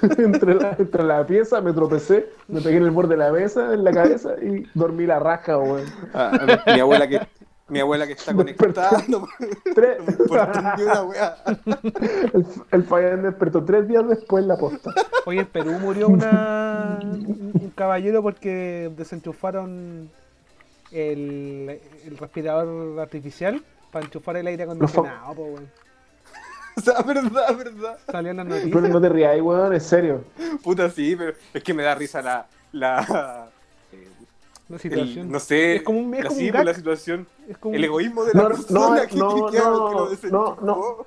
[0.18, 3.72] entre, la, entre la pieza me tropecé, me pegué en el borde de la mesa,
[3.72, 5.84] en la cabeza y dormí la raja, weón.
[6.12, 7.20] Ah, mi, abuela que
[7.68, 9.26] mi abuela que está conectada no,
[9.74, 11.36] Tres- no una
[12.34, 14.92] el, el Fabián despertó tres días después en la posta.
[15.24, 20.10] Hoy en Perú murió una, un un caballero porque desenchufaron
[20.92, 23.62] el, el respirador artificial
[23.92, 25.70] para enchufar el aire acondicionado, po, weón.
[26.76, 27.98] O sea, verdad, verdad.
[28.10, 28.90] Salió en las Pero noticias.
[28.92, 30.24] no te rías, weón, en serio.
[30.62, 33.48] Puta sí, pero es que me da risa la la
[33.92, 34.08] eh,
[34.68, 35.30] La el- situación.
[35.30, 36.64] no sé, Es como un- es la, como sí, un gag.
[36.64, 39.58] la situación, Es como el egoísmo de la No, persona no, que, no, que- que
[39.64, 41.06] no, lo no, desenchufó.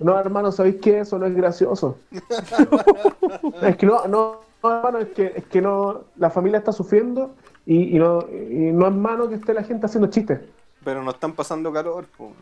[0.00, 1.00] No, hermano, ¿sabéis qué?
[1.00, 1.98] Eso no es gracioso.
[3.62, 7.34] es que no, no, no, hermano, es que, es que no, la familia está sufriendo
[7.72, 10.40] y, y no, y no es malo que esté la gente haciendo chistes.
[10.84, 12.06] Pero no están pasando calor.
[12.16, 12.32] po.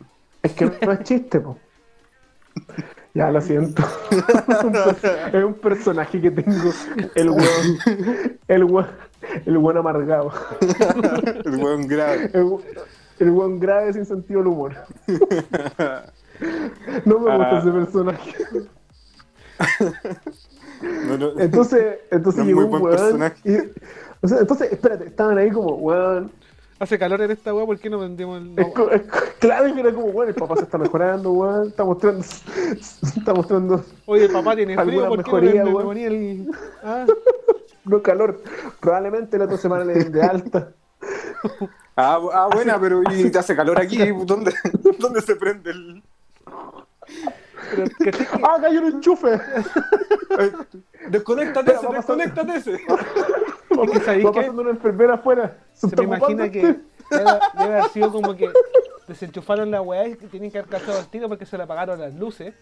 [0.41, 1.57] Es que no es chiste, po.
[3.13, 3.83] Ya, lo siento.
[5.33, 6.71] es un personaje que tengo.
[7.15, 7.77] El weón.
[8.47, 8.87] El weón.
[9.47, 10.31] El weón amargado.
[11.43, 12.29] El weón grave.
[13.19, 14.75] El, weón grave sin sentido del humor.
[17.05, 17.59] No me gusta Ah.
[17.59, 18.33] ese personaje.
[20.81, 21.37] No, no.
[21.39, 23.57] Entonces, entonces No llegó un y-
[24.21, 26.31] o sea, entonces, espérate, estaban ahí como, weón.
[26.81, 28.57] Hace calor en esta weá, ¿por qué no vendemos el.?
[28.57, 31.67] Es co- es co- claro que era como, weón, el papá se está mejorando, weón.
[31.67, 32.23] Está mostrando.
[33.17, 35.87] Está mostrando Oye, el papá tiene frío, Alguna ¿por qué no mejoría, le- le weón.
[35.87, 36.51] ponía el.?
[36.83, 37.05] Ah,
[37.85, 38.41] no calor.
[38.79, 40.69] Probablemente la otra semana le den de alta.
[42.01, 43.97] Ah, bu- ah, buena, pero y te hace calor aquí.
[44.25, 44.53] ¿Dónde,
[44.99, 46.01] dónde se prende el.?
[47.75, 49.33] pero ¿cachai que- ¡Ah, cayó un enchufe!
[49.33, 50.51] Eh,
[51.09, 52.79] Desconéctate ese, va a pasar- desconéctate ese.
[53.91, 55.57] Es que ¿sabéis pasando una enfermera afuera.
[55.73, 56.79] Se me imagina que debe,
[57.57, 58.49] debe haber sido como que
[59.07, 61.99] desenchufaron la weá y que tienen que haber cachado al tiro porque se le apagaron
[61.99, 62.53] las luces.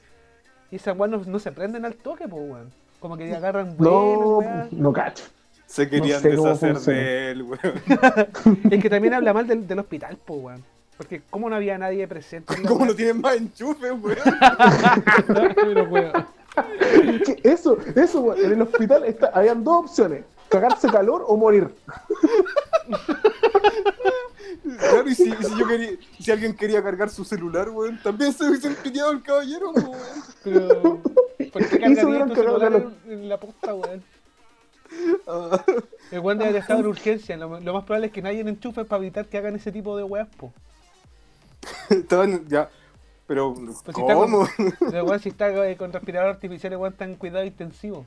[0.72, 2.72] Y esas weas no, no se prenden al toque, pues weón.
[3.00, 4.68] Como que agarran No, weá.
[4.72, 5.24] no cacho.
[5.66, 7.60] Se querían sé cómo deshacer de él, weón.
[8.72, 10.64] Es que también habla mal del, del hospital, pues weón.
[10.98, 12.56] Porque como no había nadie presente.
[12.64, 12.88] ¿Cómo weá?
[12.88, 14.18] no tienen más enchufe, weón?
[15.56, 16.12] Pero, weón.
[17.26, 17.40] ¿Qué?
[17.44, 18.46] Eso, eso, weón.
[18.46, 21.74] En el hospital está, habían dos opciones: cagarse calor o morir.
[24.80, 28.34] Claro, y si, y si yo quería, si alguien quería cargar su celular, weón, también
[28.34, 29.92] se hubiesen pillado el caballero, weón.
[30.44, 31.02] Pero,
[31.52, 34.04] ¿Por qué cargaría tu celular en, en la posta, weón?
[35.28, 35.64] Ah,
[36.12, 37.36] El weón debe estado en urgencia.
[37.38, 40.04] Lo, lo más probable es que nadie enchufe para evitar que hagan ese tipo de
[40.04, 40.54] weas, po.
[41.90, 42.70] estaban ya.
[43.26, 44.48] Pero, Pues si está con- ¿cómo?
[44.94, 48.06] El weón si está eh, con respirador artificial, el weón está en cuidado intensivo.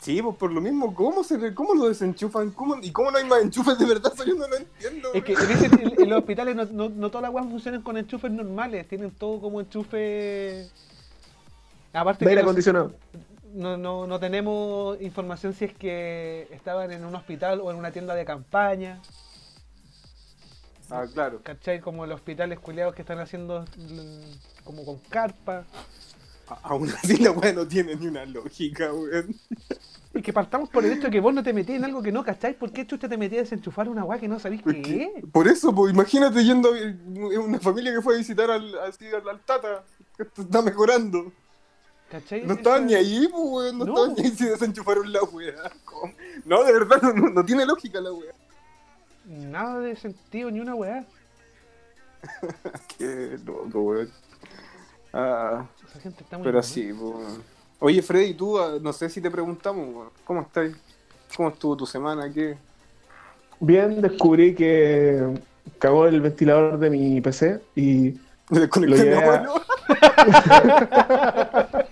[0.00, 2.50] Sí, pues por lo mismo, ¿cómo, se cómo lo desenchufan?
[2.52, 4.10] ¿Cómo, ¿Y cómo no hay más enchufes de verdad?
[4.14, 5.12] Eso yo no lo entiendo.
[5.12, 7.82] Es que en, ese- en- en los hospitales no, no, no todas las weas funcionan
[7.82, 10.68] con enchufes normales, tienen todo como enchufe.
[11.92, 12.92] Aparte De que aire no, acondicionado.
[13.52, 17.90] no, no, no tenemos información si es que estaban en un hospital o en una
[17.90, 19.00] tienda de campaña,
[20.92, 21.40] Ah, claro.
[21.44, 21.78] ¿cachai?
[21.80, 25.64] Como los hospitales culiados que están haciendo mm, como con carpa.
[26.62, 29.34] Aún así la weá no tiene ni una lógica, weón.
[30.12, 32.10] Y que partamos por el hecho de que vos no te metías en algo que
[32.10, 35.12] no cacháis, ¿por qué chucha te metías a desenchufar una weá que no sabéis qué
[35.16, 35.24] es?
[35.30, 39.28] Por eso, pues imagínate yendo a una familia que fue a visitar al, así, al,
[39.28, 39.84] al Tata,
[40.16, 41.32] que esto está mejorando.
[42.10, 42.44] ¿Cachai?
[42.44, 43.92] No estaban ni ahí, pues, weón, no, No.
[43.94, 45.54] estaban ni ahí si desenchufaron la weá.
[46.44, 48.32] No, de verdad, no, no- no tiene lógica la weá.
[49.26, 51.04] Nada de sentido, ni una weá.
[52.98, 54.10] Qué loco, weón.
[55.12, 56.64] Ah, Esa gente está muy pero mal.
[56.64, 57.00] sí, pues.
[57.00, 57.42] weón.
[57.80, 60.70] Oye, Freddy, tú, ah, no sé si te preguntamos, ¿cómo estás?
[61.36, 62.30] ¿Cómo estuvo tu semana?
[62.32, 62.56] ¿Qué?
[63.60, 65.22] Bien, descubrí que
[65.78, 68.18] cagó el ventilador de mi PC y
[68.50, 69.46] ¿Le desconecté Lo llevé a-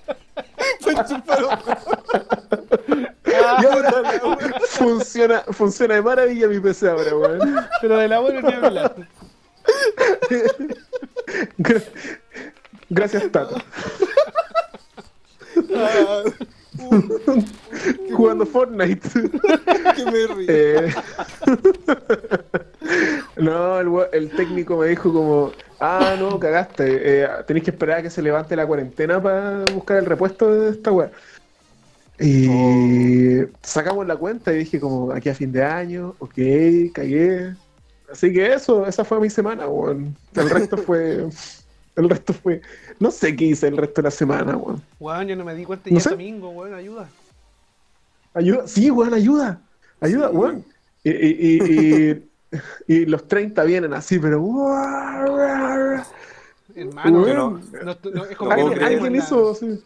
[4.69, 7.67] funciona, funciona de maravilla mi PC ahora, weón.
[7.81, 8.95] pero del abuelo ni hablar.
[12.91, 13.57] Gra- Gracias, Tato.
[15.75, 16.23] Ah,
[18.15, 19.09] Jugando Fortnite.
[19.97, 20.47] que me río.
[20.49, 20.95] Eh,
[23.37, 28.03] no, el, el técnico me dijo como, ah, no, cagaste, eh, tenéis que esperar a
[28.03, 31.11] que se levante la cuarentena para buscar el repuesto de esta weá.
[32.21, 36.35] Y sacamos la cuenta y dije como, aquí a fin de año, ok,
[36.95, 37.55] cagué.
[38.11, 40.17] Así que eso, esa fue mi semana, weón.
[40.35, 41.27] El resto fue,
[41.99, 42.61] el resto fue,
[42.99, 44.83] no sé qué hice el resto de la semana, weón.
[45.01, 46.11] Weón, yo no me di cuenta No ya sé.
[46.11, 47.09] domingo, weón, ayuda.
[48.35, 49.61] Ayuda, sí, weón, ayuda.
[50.01, 50.37] Ayuda, Sí.
[50.37, 50.65] weón.
[51.05, 52.23] Y, y, y, y-
[52.87, 54.39] y los 30 vienen así, pero.
[56.75, 57.63] Hermano, Weón.
[57.85, 59.55] no, no- es como Alguien, alguien hizo.
[59.55, 59.83] sí.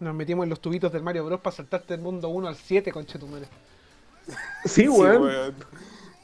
[0.00, 1.40] nos metimos en los tubitos del Mario Bros.
[1.40, 3.46] para saltarte del mundo 1 al 7, conchetumare.
[4.64, 5.54] Sí, Sí, weón.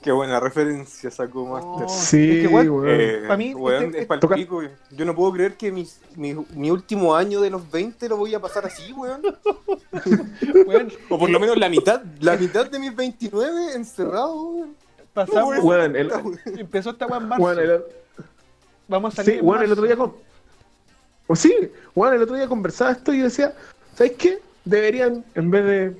[0.03, 1.85] Qué buena referencia sacó Master.
[1.87, 2.87] Oh, Sí, es que, weón, weón.
[3.01, 4.63] Eh, pa' mí, weón, este- es pa'l toca- pico.
[4.91, 8.35] Yo no puedo creer que mis- mi, mi último año de los 20 lo voy
[8.35, 9.21] a pasar así, weón.
[10.67, 14.75] Weón, O por lo menos la mitad, la mitad de mis 29 encerrado, weón.
[15.13, 16.11] pasamos, No, Weón, el,
[16.59, 17.45] empezó esta en marzo.
[17.45, 17.83] weón, el-
[18.89, 19.33] Vamos a salir.
[19.35, 19.73] sí, en weón, el marzo.
[19.75, 20.15] otro día con.
[21.27, 21.55] O sí,
[21.95, 23.55] weón, el otro día conversaba esto y yo decía,
[23.95, 24.39] ¿sabes qué?
[24.65, 25.97] Deberían, en vez de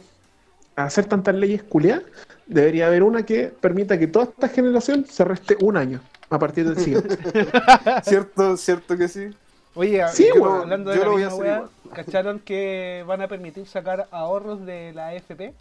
[0.85, 2.05] hacer tantas leyes culiadas,
[2.47, 6.67] debería haber una que permita que toda esta generación se reste un año a partir
[6.69, 7.17] del siguiente.
[8.03, 9.31] ¿Cierto, cierto que sí?
[9.75, 11.71] Oye, Sí, yo- hablando yo de lo la voy a misma hacer weá, igual.
[11.95, 15.55] ¿cacharon que van a permitir sacar ahorros de la AFP?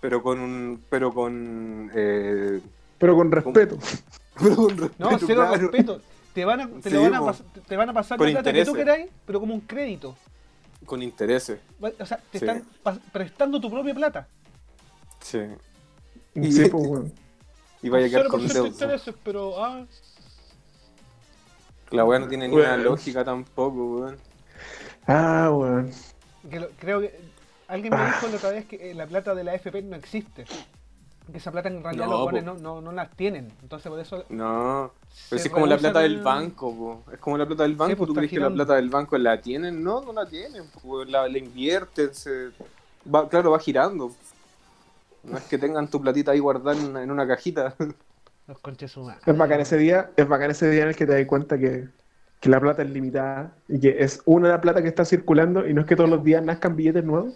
[0.00, 0.82] Pero con un.
[0.90, 1.90] Pero con.
[1.94, 2.60] Eh,
[2.98, 3.78] Pero con respeto.
[4.38, 5.56] pero con respeto, No, cero claro.
[5.56, 6.00] respeto.
[6.34, 7.32] Te van a, te Sí, lo van a,
[7.66, 10.14] te van a pasar Con la plata que tú queráis, pero como un crédito.
[10.86, 11.58] Con intereses.
[11.80, 12.44] O sea, te Sí.
[12.46, 12.64] están
[13.12, 14.28] prestando tu propia plata.
[15.20, 15.40] Sí.
[16.34, 17.12] Sí, pues, weón.
[17.82, 18.68] Y vaya a quedar con 0% deuda.
[18.68, 19.84] intereses, pero ah,
[21.90, 22.66] La weá no tiene ni Weón.
[22.66, 24.16] una lógica tampoco, weón.
[25.06, 25.90] Ah, weón.
[26.50, 27.18] que lo- creo que
[27.68, 28.06] alguien me Ah.
[28.06, 30.44] dijo la otra vez que eh, la plata de la AFP no existe.
[31.30, 33.52] Que esa plata en realidad No, los buenos no, no, no las tienen.
[33.62, 34.92] Entonces por eso No.
[35.28, 37.12] Pero si es como la plata del a- banco, po.
[37.12, 37.96] Es como la plata del banco.
[37.96, 39.82] pues, ¿Tú crees que la plata del banco la tienen?
[39.82, 40.64] No, no la tienen.
[40.82, 41.04] po.
[41.04, 42.14] La, la invierten.
[42.14, 42.50] Se...
[43.12, 44.12] Va, claro, va girando.
[45.24, 47.74] No es que tengan tu platita ahí guardada en una, en una cajita.
[48.46, 49.20] Los conches sumados.
[49.26, 51.88] Es bacán ese día, es bacán ese día en el que te das cuenta que,
[52.38, 55.74] que la plata es limitada y que es una la plata que está circulando y
[55.74, 57.34] no es que todos los días nazcan billetes nuevos.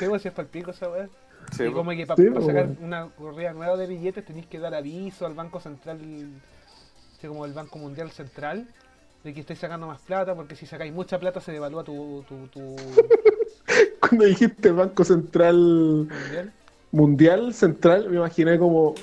[0.00, 1.08] Sí, pues si es para el pico esa weá.
[1.52, 2.76] Sí, y como que para Sí, sacar bueno.
[2.80, 5.98] una corrida nueva de billetes tenéis que dar aviso al Banco Central,
[7.16, 8.66] así como el Banco Mundial Central,
[9.24, 12.46] de que estáis sacando más plata, porque si sacáis mucha plata se devalúa tu, tu,
[12.48, 12.76] tu
[14.00, 16.52] Cuando dijiste Banco Central mundial.
[16.92, 18.94] Mundial Central, me imaginé como,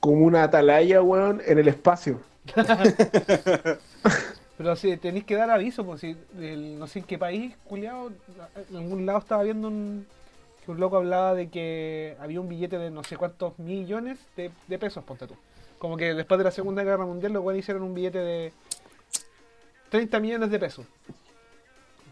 [0.00, 2.20] como una atalaya, weón, en el espacio.
[4.56, 8.10] Pero si tenéis que dar aviso, pues si el- no sé en qué país, culiado,
[8.70, 10.04] en algún lado estaba viendo un,
[10.68, 14.50] que un loco hablaba de que había un billete de no sé cuántos millones de,
[14.66, 15.34] de pesos, ponte tú.
[15.78, 18.52] Como que después de la Segunda Guerra Mundial los güeyes hicieron un billete de
[19.90, 20.84] 30 millones de pesos.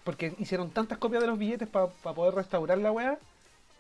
[0.05, 3.19] porque hicieron tantas copias de los billetes para poder restaurar la weá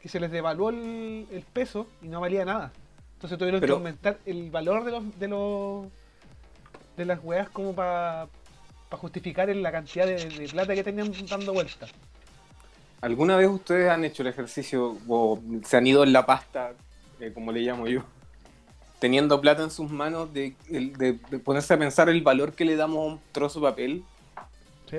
[0.03, 2.71] que se les devaluó el, el peso y no valía nada.
[3.15, 5.87] Entonces tuvieron Pero- que aumentar el valor de los de los
[6.99, 8.29] de las weas como para
[8.91, 11.91] justificar la cantidad de, de plata que tenían dando vueltas.
[13.07, 16.73] ¿Alguna vez ustedes han hecho el ejercicio o se han ido en la pasta,
[17.21, 18.03] eh, como le llamo yo,
[18.99, 22.75] teniendo plata en sus manos, de, de- de ponerse a pensar el valor que le
[22.75, 24.05] damos a un trozo de papel?
[24.91, 24.97] Sí.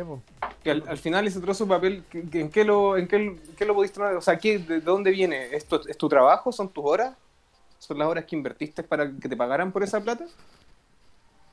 [0.63, 3.37] Que al, al final ese trozo de papel, ¿qué- qué- ¿en qué lo, en qué,
[3.57, 4.15] qué lo podéis tomar?
[4.15, 5.47] O sea, ¿qué, ¿de dónde viene?
[5.53, 6.51] ¿Es tu, ¿Es tu trabajo?
[6.53, 7.13] ¿Son tus horas?
[7.77, 10.25] ¿Son las horas que invertiste para que te pagaran por esa plata?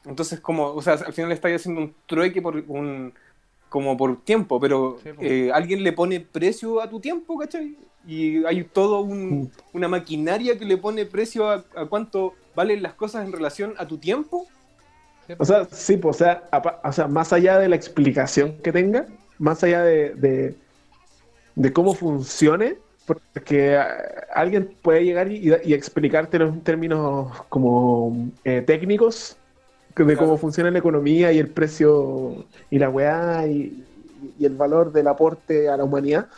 [0.05, 3.13] Entonces, como, o sea, al final estáis haciendo un trueque por un,
[3.75, 7.75] como por tiempo, pero Sí, eh, alguien le pone precio a tu tiempo, ¿cachai?
[8.07, 12.95] Y hay todo un- una maquinaria que le pone precio a, a cuánto valen las
[12.95, 14.47] cosas en relación a tu tiempo.
[15.39, 18.71] O sea, sí, pues, o sea, apa- o sea, más allá de la explicación que
[18.71, 19.07] tenga,
[19.41, 20.55] más allá de, de,
[21.57, 23.77] de cómo funcione, porque
[24.33, 29.37] alguien puede llegar y, y explicártelo en términos como eh, técnicos,
[29.97, 30.19] de Claro.
[30.19, 33.85] cómo funciona la economía y el precio y la weá y,
[34.39, 36.29] y el valor del aporte a la humanidad,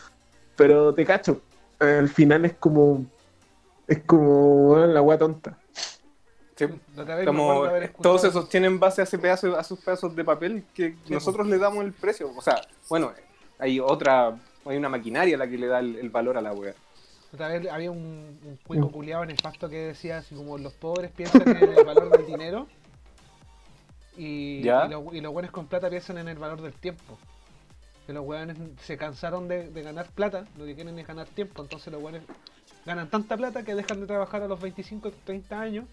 [0.57, 1.41] pero te cacho,
[1.79, 3.05] al final es como,
[3.87, 5.59] es como bueno, la weá tonta.
[6.57, 6.65] Sí,
[7.27, 10.17] Como, acuerdo haber escuchado- todo se sostiene en base a ese pedazo, a esos pedazos
[10.17, 12.31] de papel que Sí, nosotros le damos el precio.
[12.35, 13.13] O sea, bueno,
[13.59, 16.53] hay otra, hay una maquinaria a la que le da el, el valor a la.
[17.33, 21.43] Otra vez había un, un cuico culiado nefasto que decía así como los pobres piensan
[21.47, 22.67] en el valor del dinero
[24.17, 24.87] y, Ya.
[24.87, 27.19] y, los- y los buenos con plata piensan en el valor del tiempo.
[28.07, 31.63] Que los weones se cansaron de, de ganar plata, lo que quieren es ganar tiempo,
[31.63, 32.23] entonces los weones
[32.85, 35.85] ganan tanta plata que dejan de trabajar a los 25, 30 años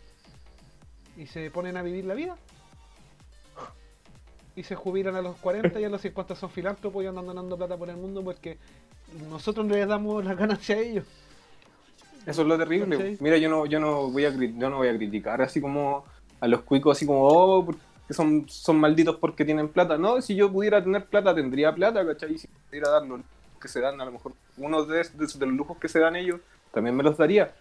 [1.17, 2.37] y se ponen a vivir la vida.
[4.55, 7.57] Y se jubilan a los 40 y a los 50 son filántropos y andan donando
[7.57, 8.59] plata por el mundo porque
[9.29, 11.05] nosotros no les damos la ganancia a ellos.
[12.27, 13.17] Eso es lo terrible.
[13.19, 16.05] Mira, yo no, yo no voy a yo no voy a criticar así como
[16.39, 17.67] a los cuicos así como oh,
[18.03, 19.97] porque son, son malditos porque tienen plata.
[19.97, 22.33] No, si yo pudiera tener plata, tendría plata, ¿cachai?
[22.33, 23.25] Y si pudiera dar los lujos
[23.61, 26.15] que se dan, a lo mejor uno de, de- de los lujos que se dan
[26.15, 26.39] ellos,
[26.73, 27.53] también me los daría.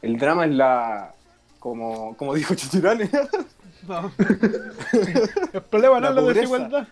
[0.00, 1.12] El drama es la
[1.58, 3.10] como, como dijo Chichirane.
[3.86, 4.10] No.
[5.52, 6.40] el problema no La es la pobreza.
[6.40, 6.88] desigualdad.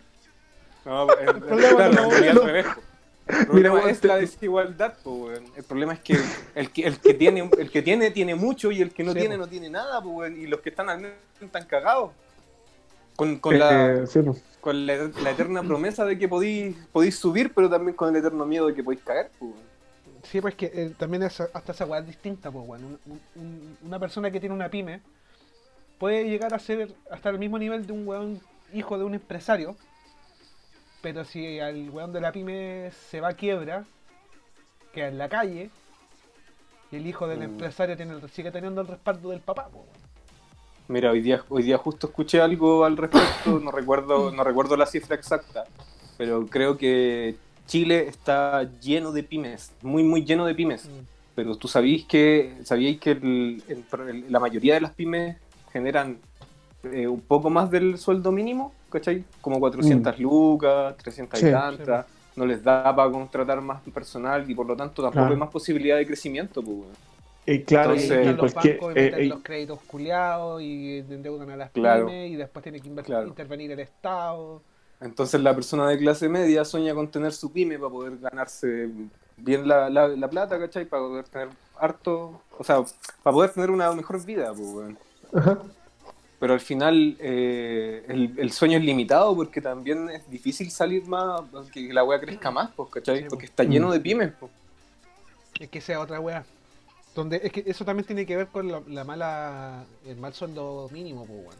[0.84, 2.40] No, el, el- problema claro, no- en realidad no.
[2.42, 2.80] al revés, po.
[3.28, 5.44] El Mira, problema weón, es la desigualdad, po, weón.
[5.56, 6.16] El problema es que
[6.54, 9.18] el que, el que tiene, el que tiene, tiene mucho y el que no Sí,
[9.18, 9.40] tiene, po.
[9.42, 10.40] no tiene nada, po, weón.
[10.40, 12.12] Y los que están al medio están cagados.
[13.16, 14.42] Con, con la, Eh, sí, pues.
[14.60, 18.44] con la, la eterna promesa de que podéis, podéis subir, pero también con el eterno
[18.46, 19.54] miedo de que podéis caer, weón.
[20.22, 22.86] Sí, pues que eh, también es, hasta esa weá es distinta, pues bueno.
[23.06, 25.00] Un- un- una persona que tiene una pyme
[25.98, 28.40] puede llegar a ser hasta el mismo nivel de un weón
[28.74, 29.76] hijo de un empresario.
[31.00, 33.84] Pero si al weón de la pyme se va a quiebra,
[34.92, 35.70] queda en la calle,
[36.90, 37.42] y el hijo del Mm.
[37.42, 39.84] empresario tiene, el- sigue teniendo el respaldo del papá, pues.
[40.88, 44.86] Mira, hoy día, hoy día justo escuché algo al respecto, no recuerdo, no recuerdo la
[44.86, 45.64] cifra exacta,
[46.16, 47.34] pero creo que
[47.66, 50.84] Chile está lleno de pymes, muy muy lleno de pymes.
[50.86, 51.04] Mm.
[51.34, 55.36] Pero tú sabíais que, sabíais que el- el- la mayoría de las pymes
[55.72, 56.18] generan
[56.84, 59.24] eh, un poco más del sueldo mínimo, ¿cachai?
[59.40, 61.48] Como 400 lucas, 300 Sí.
[61.48, 62.06] y tantas.
[62.36, 65.34] No les da para contratar más personal y por lo tanto tampoco Claro.
[65.34, 66.62] hay más posibilidad de crecimiento.
[66.62, 66.76] Pues,
[67.48, 71.50] Y claro, Entonces, los cualquier- bancos y eh, meten eh, los créditos culiados y endeudan
[71.50, 72.06] a las Claro.
[72.06, 73.28] pymes y después tiene que Claro.
[73.28, 74.62] intervenir el Estado.
[75.00, 78.88] Entonces la persona de clase media sueña con tener su pyme para poder ganarse
[79.36, 80.86] bien la, la, la plata, ¿cachai?
[80.86, 82.82] Para poder tener harto, o sea,
[83.22, 84.98] para poder tener una mejor vida, pues, weón.
[85.34, 85.58] Ajá.
[86.40, 91.42] Pero al final eh, el, el sueño es limitado porque también es difícil salir más,
[91.72, 93.16] que la wea crezca más, pues, ¿cachai?
[93.16, 93.30] Sí, pues.
[93.30, 94.50] Porque está lleno de pymes, pues.
[95.60, 96.44] Es que sea otra weá.
[97.16, 100.88] Donde, es que eso también tiene que ver con la, la mala, el mal sueldo
[100.92, 101.56] mínimo, pues weón.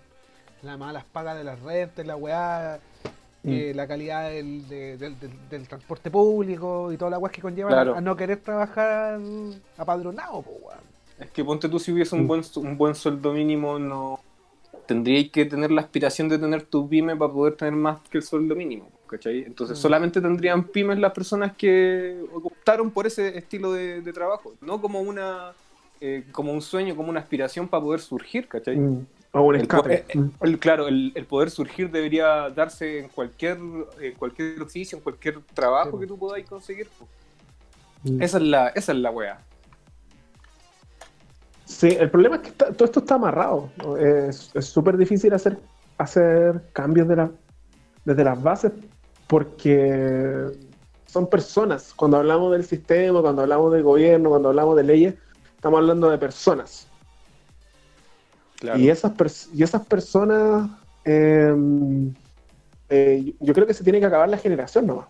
[0.63, 2.79] La malas pagas de las rentas, la weá,
[3.45, 7.41] eh, la calidad del, de- del, del- del transporte público y toda la weá que
[7.41, 7.95] conlleva Claro.
[7.97, 9.19] a, no querer trabajar
[9.79, 10.79] apadronado, pues weón.
[11.19, 12.21] Es que ponte tú si hubiese Mm.
[12.21, 14.21] un buen, su- un buen sueldo mínimo, no
[14.87, 18.25] tendríais que tener la aspiración de tener tu pyme para poder tener más que el
[18.25, 19.43] sueldo mínimo, ¿cachai?
[19.45, 19.81] Entonces Mm.
[19.83, 25.01] solamente tendrían pymes las personas que optaron por ese estilo de, de trabajo, no como
[25.01, 25.53] una
[26.01, 28.77] eh, como un sueño, como una aspiración para poder surgir, ¿cachai?
[28.77, 29.07] Mm.
[29.33, 30.05] O un escape.
[30.09, 33.57] eh, El- claro, el, poder surgir debería darse en cualquier,
[34.01, 36.89] en cualquier oficio, en cualquier trabajo Sí, que tú podáis conseguir.
[38.03, 38.21] Mm.
[38.23, 39.41] Esa es la, esa es la wea.
[41.65, 43.71] Sí, el problema es que está- todo esto está amarrado.
[43.99, 45.59] es súper difícil hacer,
[45.99, 47.31] hacer cambios de la,
[48.05, 48.73] desde las bases
[49.27, 50.47] porque
[51.07, 51.93] son personas.
[51.95, 55.15] Cuando hablamos del sistema, cuando hablamos del gobierno, cuando hablamos de leyes,
[55.55, 56.87] estamos hablando de personas.
[58.61, 58.79] Claro.
[58.79, 60.71] Y esas, pers- y esas personas,
[61.05, 61.55] eh,
[62.89, 65.07] eh, yo creo que se tiene que acabar la generación nomás.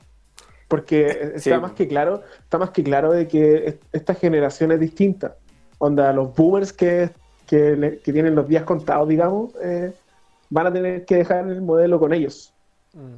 [0.68, 1.06] Porque
[1.36, 5.36] está más que claro, está más que claro de que es- esta generación es distinta.
[5.78, 7.10] Onda, los boomers que,
[7.46, 9.92] que, le- que tienen los días contados, digamos, eh,
[10.50, 12.52] van a tener que dejar el modelo con ellos.
[12.94, 13.16] Mm.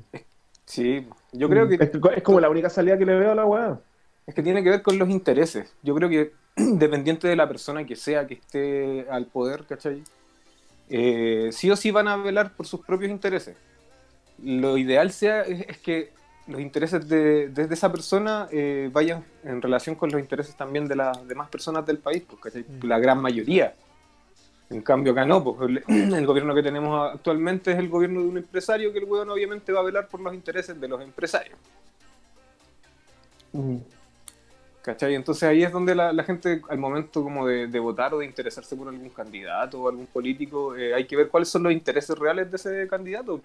[0.68, 3.34] Sí, yo creo que es, que- es como la única salida que le veo a
[3.34, 3.80] la weá.
[4.26, 5.74] Es que tiene que ver con los intereses.
[5.82, 10.02] Yo creo que dependiente de la persona que sea que esté al poder, ¿cachai?
[10.90, 13.56] Eh, sí o sí van a velar por sus propios intereses.
[14.42, 16.10] Lo ideal sea es, es que
[16.46, 20.86] los intereses de, de- de esa persona eh, vayan en relación con los intereses también
[20.86, 22.62] de las demás personas del país, pues, ¿cachai?
[22.62, 22.86] Mm.
[22.86, 23.74] La gran mayoría.
[24.70, 28.28] En cambio acá no, pues el, el gobierno que tenemos actualmente es el gobierno de
[28.28, 31.58] un empresario que el weón obviamente va a velar por los intereses de los empresarios.
[33.52, 33.76] Mm.
[34.82, 35.14] ¿Cachai?
[35.14, 38.26] Entonces ahí es donde la, la gente, al momento como de, de votar o de
[38.26, 42.16] interesarse por algún candidato o algún político, eh, hay que ver cuáles son los intereses
[42.18, 43.40] reales de ese candidato.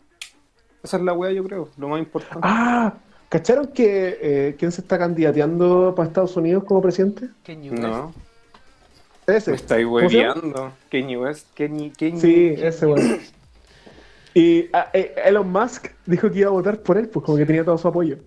[0.84, 2.40] Esa es la wea, yo creo, lo más importante.
[2.42, 2.94] Ah,
[3.30, 7.30] ¿cacharon que eh, quién se está candidateando para Estados Unidos como presidente?
[7.72, 8.14] No,
[9.28, 9.52] Ese.
[9.52, 10.74] me estáis hueveando.
[10.92, 11.92] Kanye West, Kanye.
[11.98, 13.20] Sí, ese weón.
[14.34, 17.46] Y ah, eh, Elon Musk dijo que iba a votar por él, pues como que
[17.46, 18.18] tenía todo su apoyo.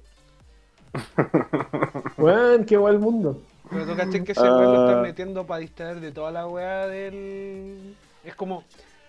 [2.16, 3.42] Weón, qué guay el mundo.
[3.68, 4.86] Pero tú caché que ese weón lo Ah.
[4.88, 7.94] están metiendo para distraer de toda la weá del.
[8.24, 8.64] Es como,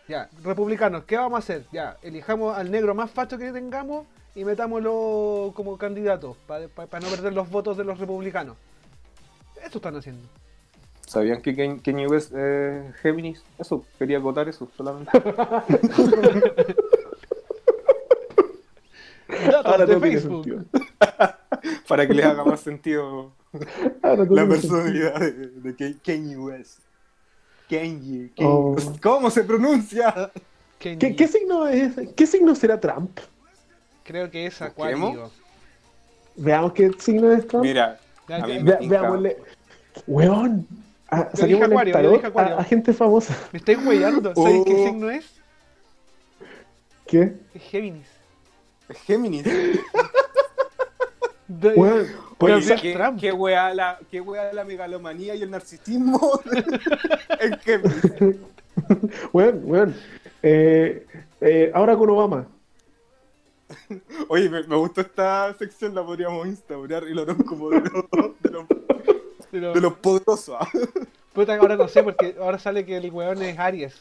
[0.07, 1.65] ya, republicanos, ¿qué vamos a hacer?
[1.71, 6.67] Ya, elijamos al negro más facho que tengamos y metámoslo como candidato para
[6.99, 8.57] no perder los votos de los republicanos.
[9.63, 10.27] Eso están haciendo.
[11.07, 13.41] ¿Sabían que Kanye West es Géminis?
[13.57, 15.09] Eso, quería votar eso solamente.
[19.27, 20.65] Datos Ahora de Facebook.
[21.87, 23.31] Para que les haga más sentido
[24.03, 26.79] la personalidad de, de Kanye West.
[27.69, 28.51] Kanye, Kanye.
[28.51, 28.75] Oh.
[29.01, 30.31] ¿Cómo se pronuncia?
[30.77, 31.93] ¿Qué, qué signo es?
[32.15, 33.17] ¿Qué signo será Trump?
[34.03, 35.31] Creo que es acuático.
[36.35, 37.63] Veamos qué signo es Trump.
[37.63, 37.97] Mira,
[38.27, 39.37] A Ve- veámosle.
[40.05, 40.67] Weón.
[41.09, 42.57] Ah, Yo saquémosle dije el acuario, yo tarot dije acuario.
[42.57, 43.37] a, a gente famosa.
[43.53, 44.33] Me estáis huellando.
[44.35, 44.85] ¿Sabéis qué Oh.
[44.87, 45.25] signo es?
[47.05, 47.33] ¿Qué?
[47.53, 48.07] Es Géminis.
[49.05, 49.43] Géminis.
[51.47, 51.73] De-
[52.39, 53.19] Oye, Donald ¿qué, Trump.
[53.19, 56.39] qué weá la, qué weá la megalomanía y el narcisismo
[57.39, 58.37] en Géminis.
[59.31, 59.95] Weón, weón.
[60.43, 61.05] Eh,
[61.41, 62.47] eh, ahora con Obama.
[64.27, 68.49] Oye, me, me gustó esta sección, la podríamos instaurar y lo como de los, de
[68.51, 68.65] los,
[69.59, 70.55] pero- de los poderosos.
[70.59, 70.67] ¿ah?
[71.33, 73.93] Puta, ahora no sé, porque ahora sale que el weón es Aries.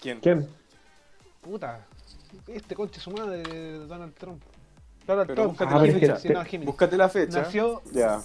[0.00, 0.18] ¿Quién?
[0.20, 0.48] ¿Quién?
[1.40, 1.86] Puta.
[2.48, 4.42] Este conche su madre de Donald Trump.
[5.06, 5.58] Donald Pero Trump.
[5.58, 6.16] búscate Ah, la fecha.
[6.18, 6.66] Sí, no, Géminis.
[6.66, 7.42] Búscate la fecha.
[7.42, 7.80] Nació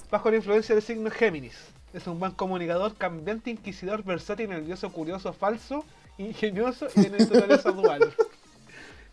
[0.10, 1.56] bajo la influencia del signo Géminis.
[1.94, 5.86] Es un buen comunicador, cambiante, inquisidor, versátil, nervioso, curioso, falso,
[6.18, 8.14] ingenioso y de naturaleza dual.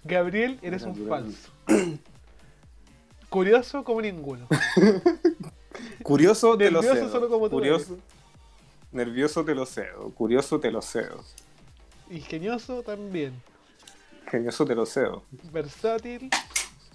[0.04, 1.50] Gabriel, eres un falso.
[3.28, 4.46] Curioso como ninguno.
[6.08, 7.12] Curioso te lo Nervioso cedo.
[7.12, 7.98] solo como tú Curioso.
[8.92, 10.10] Nervioso te lo cedo.
[10.14, 11.22] Curioso te lo cedo.
[12.08, 13.34] Ingenioso también.
[14.30, 15.24] Genioso te lo cedo.
[15.52, 16.30] Versátil.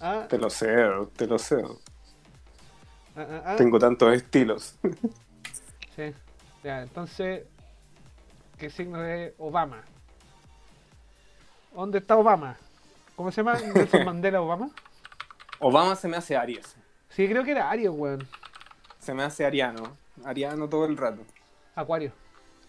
[0.01, 1.79] Ah, Te lo cedo, te lo cedo.
[3.15, 3.55] ah, ah, ah.
[3.55, 4.75] Tengo tantos estilos.
[5.95, 6.11] Sí.
[6.63, 7.43] Ya, entonces,
[8.57, 9.83] ¿qué signo es Obama?
[11.75, 12.57] ¿Dónde está Obama?
[13.15, 13.59] ¿Cómo se llama?
[13.59, 14.71] Nelson Mandela Obama.
[15.59, 16.75] Obama se me hace Aries.
[17.09, 18.27] Sí, creo que era Aries, weón.
[19.03, 19.97] Se me hace ariano.
[20.23, 21.21] Ariano todo el rato.
[21.75, 22.13] Acuario.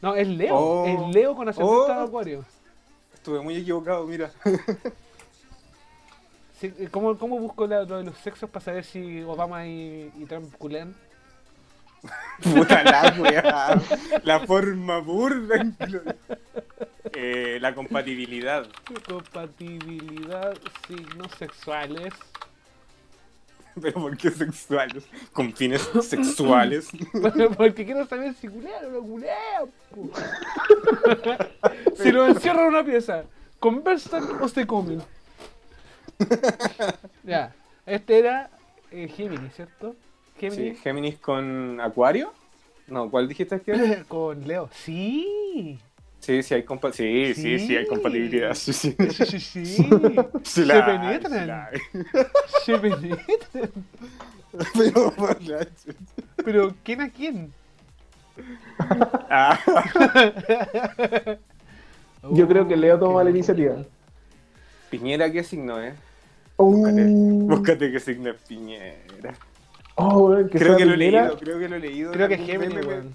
[0.03, 0.57] No, es Leo.
[0.57, 0.87] Oh.
[0.87, 1.87] Es Leo con ascendente Oh.
[1.87, 2.45] de Acuario.
[3.15, 4.31] Estuve muy equivocado, mira.
[6.61, 10.25] Sí, ¿cómo, ¿Cómo busco la- lo de los sexos para saber si Obama y, y
[10.25, 10.95] Trump culean?
[12.43, 13.81] Puta la weá.
[14.23, 15.65] La forma burda.
[17.17, 18.67] Eh, la compatibilidad.
[19.07, 20.57] Compatibilidad,
[20.89, 22.13] signos sexuales.
[23.81, 25.05] Pero ¿por qué sexuales?
[25.33, 26.89] Con fines sexuales.
[27.57, 29.71] Porque quiero saber si culean o no culean.
[29.91, 30.11] po.
[32.03, 33.25] si lo encierran en una pieza,
[33.59, 35.03] ¿conversan o se comen?
[37.25, 37.53] ya,
[37.87, 38.51] este era
[38.91, 39.97] eh, Géminis, ¿cierto?
[40.39, 42.33] Sí, Géminis Géminis con Acuario.
[42.87, 44.05] No, ¿cuál dijiste que era?
[44.05, 44.69] con Leo.
[44.73, 45.79] Sí,
[46.25, 48.55] Sí, sí hay compa sí, sí, sí, hay compatibilidad.
[48.55, 48.97] Sí, sí.
[49.11, 49.65] sí, sí, sí.
[49.67, 49.85] Sí
[50.43, 51.69] se penetran.
[52.65, 53.71] Se penetran.
[56.43, 57.53] Pero ¿quién a quién?
[59.29, 59.59] Ah,
[62.33, 63.77] Yo creo que Leo toma qué la iniciativa.
[64.89, 65.95] Piñera, ¿qué signo es?
[66.57, 69.35] Uh, Búscate, búscate qué signo es Piñera.
[69.97, 71.23] Oh, que Creo que lo he Piñera.
[71.25, 72.13] leído, creo que lo he leído.
[72.13, 73.15] Creo que es algún Gemini, meme, weón.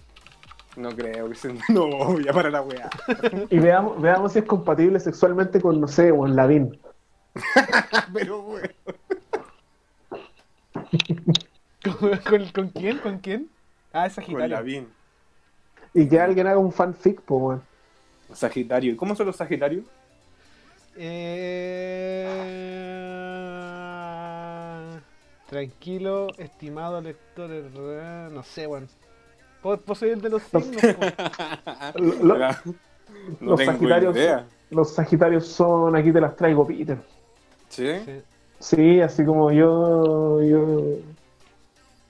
[0.79, 1.53] No creo que sea.
[1.69, 2.89] No, ya para la weá.
[3.49, 6.79] Y veamos, veamos si es compatible sexualmente con, no sé, Juan Lavín.
[8.13, 8.71] Pero weón.
[11.83, 12.97] ¿Con, con, con quién?
[12.99, 13.49] ¿Con quién?
[13.91, 14.55] Ah, es Con Sagitario.
[14.57, 14.87] Lavín.
[15.93, 17.63] Y que alguien haga un fanfic, pues, weón.
[18.33, 18.93] Sagitario.
[18.93, 19.85] ¿Y cómo son los Sagitarios?
[23.99, 24.99] Eh...
[25.45, 27.49] Tranquilo, estimado lector.
[27.51, 28.87] eh, No sé, weón.
[28.87, 29.08] ¿Puedo,
[29.61, 30.81] puedo ser el de los signos?
[30.95, 31.99] po?
[31.99, 32.61] Lo- lo- Ahora,
[33.39, 34.45] no los Sagitarios, idea.
[34.69, 36.97] los Sagitarios son, aquí te las traigo, Peter.
[37.69, 37.87] ¿Sí?
[38.05, 38.21] Sí.
[38.59, 40.97] Sí, así como yo, yo,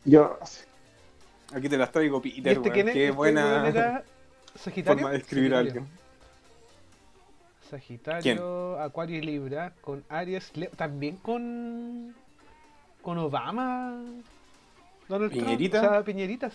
[0.05, 0.37] yo,
[1.53, 2.71] Aquí te las traigo, ¿Y Peter, este?
[2.71, 4.03] Qué Este buena era
[4.55, 4.99] Sagitario.
[4.99, 5.87] forma de escribir a alguien.
[7.69, 12.15] Sagitario, Acuario y Libra, con Aries, Leo, también con
[13.01, 13.95] con Obama,
[15.07, 15.79] Donald ¿Piñerita?
[15.79, 16.53] Trump, o sea, Piñeritas.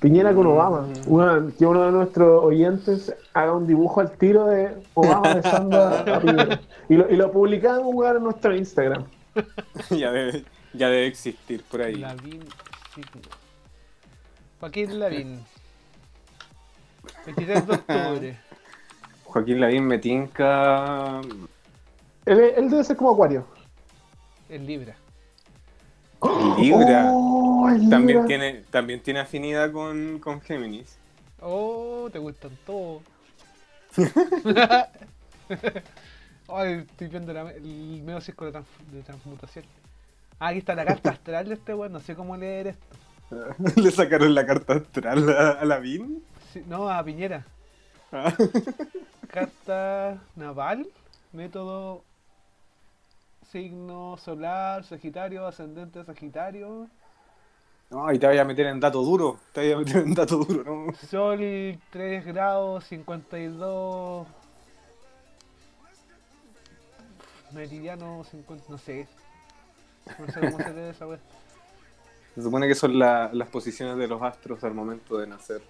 [0.00, 0.86] Piñera con Obama.
[1.06, 6.00] Weón, que uno de nuestros oyentes haga un dibujo al tiro de Obama besando a,
[6.00, 6.60] a Piñera.
[6.88, 9.04] Y lo, y lo publicamos, en nuestro Instagram.
[9.90, 10.44] ya, debe,
[10.74, 11.96] ya debe existir por ahí.
[11.96, 12.44] Lavín.
[14.60, 15.40] Joaquín Lavín.
[17.24, 18.38] 23 de octubre.
[19.24, 21.20] Joaquín Lavín me tinca.
[22.26, 23.46] Él, él debe ser como Acuario.
[24.48, 24.94] En Libra.
[26.58, 27.10] Libra.
[27.12, 28.26] Oh, También Libra.
[28.26, 30.96] tiene, también tiene afinidad con, con Géminis.
[31.40, 33.02] Oh, te gustan todos.
[36.48, 39.64] Ay, estoy viendo la- el medio circo de, trans- de transmutación.
[40.38, 42.86] Ah, aquí está la carta astral de este weón, no sé cómo leer esto.
[43.80, 46.22] Le sacaron la carta astral a, a Lavín.
[46.52, 47.44] Sí, no, a Piñera.
[48.12, 48.32] Ah.
[49.28, 50.86] Carta naval,
[51.32, 52.04] método
[53.50, 56.88] signo solar, Sagitario, ascendente Sagitario,
[57.90, 59.38] No, y te voy a meter en dato duro.
[59.52, 60.92] Te voy a meter en dato duro, ¿no?
[61.08, 61.38] Sol
[61.90, 64.26] 3 grados 52,
[67.52, 69.06] meridiano 50, no sé.
[70.18, 71.18] No sé cómo se lee esa wea.
[72.34, 75.62] Se supone que son la- las posiciones de los astros al momento de nacer.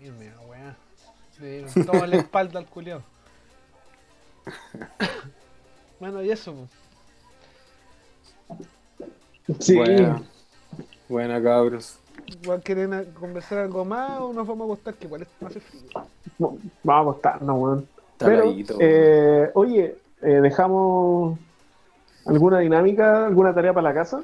[0.00, 0.76] Sí, mira, wea.
[1.40, 3.02] Le dieron toda la espalda al culiao.
[5.98, 6.68] Bueno, y eso.
[9.60, 9.76] Sí.
[9.76, 10.22] Buena,
[11.08, 11.98] buena cabros.
[12.42, 15.82] Igual quieren conversar algo más o nos vamos a acostar, que igual es- hace frío.
[16.38, 17.88] Vamos a acostarnos, weón.
[18.12, 21.38] Está Pero, eh, oye, eh, ¿dejamos
[22.24, 24.22] alguna dinámica, alguna tarea para la casa?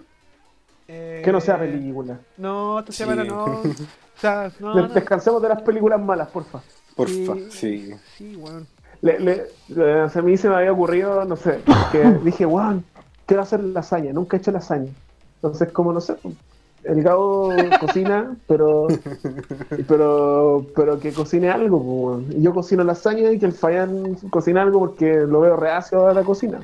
[0.87, 2.18] Que no sea Eh, película.
[2.37, 2.99] No, esta Sí.
[2.99, 3.45] semana no.
[4.16, 4.95] O sea, no, Des- no.
[4.95, 6.61] Descansemos de las películas malas, porfa.
[6.95, 7.51] Porfa, sí.
[7.51, 7.95] sí.
[8.16, 8.66] Sí, weón.
[9.01, 11.61] Le, le- le- a mí se me había ocurrido, no sé,
[11.91, 12.85] que dije, weón,
[13.33, 14.91] quiero hacer lasaña, nunca he hecho lasaña.
[15.37, 16.16] Entonces, como no sé,
[16.85, 18.87] el Gabo cocina, pero,
[19.89, 22.20] pero pero que cocine algo.
[22.26, 26.12] pues, yo cocino lasaña y que el Fayan cocine algo porque lo veo reacio a
[26.12, 26.61] la cocina.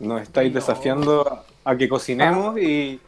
[0.00, 0.54] Nos estáis No.
[0.60, 2.98] desafiando a, a que cocinemos y,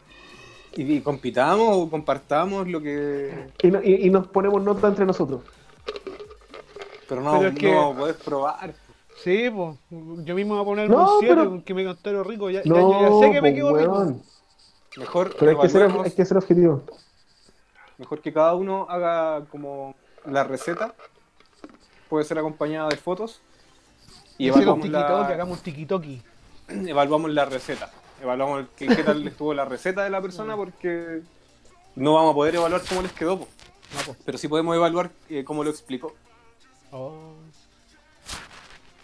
[0.75, 3.33] y, y compitamos o compartamos lo que.
[3.63, 5.41] Y, no- y- y nos ponemos nota entre nosotros.
[7.07, 8.73] Pero no, Pero es no que- a poder probar.
[9.23, 9.77] Sí, pues.
[10.25, 12.49] Yo mismo voy a poner No, un 7 pero- que me contaron rico.
[12.49, 13.91] Ya, ya- No, ya sé que me pues, quedo rico.
[13.91, 14.23] weón.
[14.97, 16.83] Mejor, Pero hay que, ser, hay que ser objetivo.
[17.97, 19.95] mejor que cada uno haga como
[20.25, 20.93] la receta.
[22.09, 23.41] Puede ser acompañada de fotos.
[24.37, 24.91] Y un evaluamos tiki-toki,
[25.21, 26.21] la, hagamos un tiki-toki.
[26.87, 27.91] evaluamos la receta.
[28.21, 31.21] Evaluamos qué, qué tal estuvo la receta de la persona porque
[31.95, 33.39] no vamos a poder evaluar cómo les quedó.
[33.39, 33.47] po.
[33.95, 34.17] No, pues.
[34.25, 36.13] Pero sí podemos evaluar eh, cómo lo explicó.
[36.91, 37.33] Oh.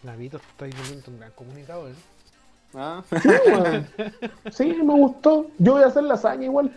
[0.06, 1.94] Navito está viviendo un gran comunicado, ¿eh?
[2.78, 3.02] ¿Ah?
[3.10, 3.30] Sí.
[4.52, 5.48] Sí, me gustó.
[5.58, 6.72] Yo voy a hacer lasaña igual.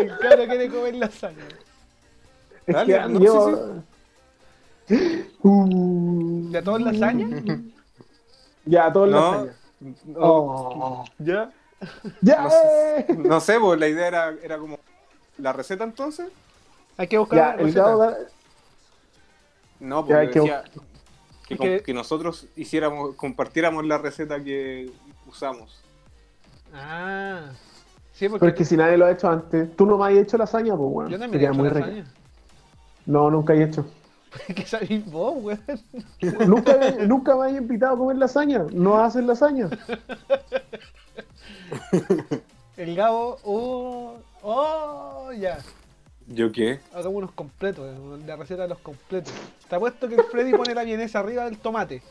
[0.00, 1.44] El cabro quiere comer lasaña.
[2.66, 3.82] Es Dale, que no, yo...
[5.42, 7.28] Uh, ¿Ya todo en lasaña?
[8.64, 9.20] Ya, todo en No.
[9.20, 9.52] lasaña.
[10.06, 11.04] No, Oh.
[11.18, 11.50] ¿Ya?
[12.22, 12.42] ¡Ya!
[12.42, 12.56] No sé.
[12.98, 13.06] eh.
[13.18, 14.78] No sé, pues la idea era, era como.
[15.38, 16.28] ¿La receta entonces?
[16.96, 18.16] Hay que buscar Ya, la receta.
[19.80, 20.64] No, porque que decía
[21.84, 24.90] que, nosotros hiciéramos, compartiéramos la receta que
[25.26, 25.82] usamos.
[26.74, 27.50] Ah.
[28.12, 30.12] Sí, porque Pero es que si nadie lo ha hecho antes, tú no me has
[30.12, 31.10] hecho lasaña, pues bueno.
[31.10, 31.86] yo también he hecho muy rica.
[31.86, 32.04] lasaña.
[33.04, 33.86] No, nunca he hecho.
[34.54, 35.60] ¿Qué sabéis vos, weón?
[36.48, 38.66] nunca, nunca me has invitado a comer lasaña.
[38.72, 39.70] No haces lasaña.
[42.76, 45.58] El Gabo, oh, oh, ya.
[46.28, 46.80] ¿Yo qué?
[46.92, 49.32] Hagamos unos completos, eh, la receta de los completos.
[49.68, 52.02] Te apuesto que el Freddy pone la vienesa arriba del tomate.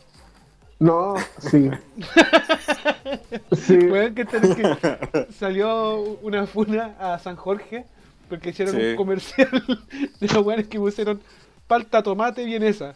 [0.80, 1.70] No, sí.
[3.56, 3.78] Sí.
[4.14, 7.86] Que, tenés que salió una funa a San Jorge
[8.30, 8.82] porque hicieron Sí.
[8.92, 9.50] un comercial
[10.20, 11.22] de los weones que pusieron
[11.68, 12.96] palta, tomate, vienesa.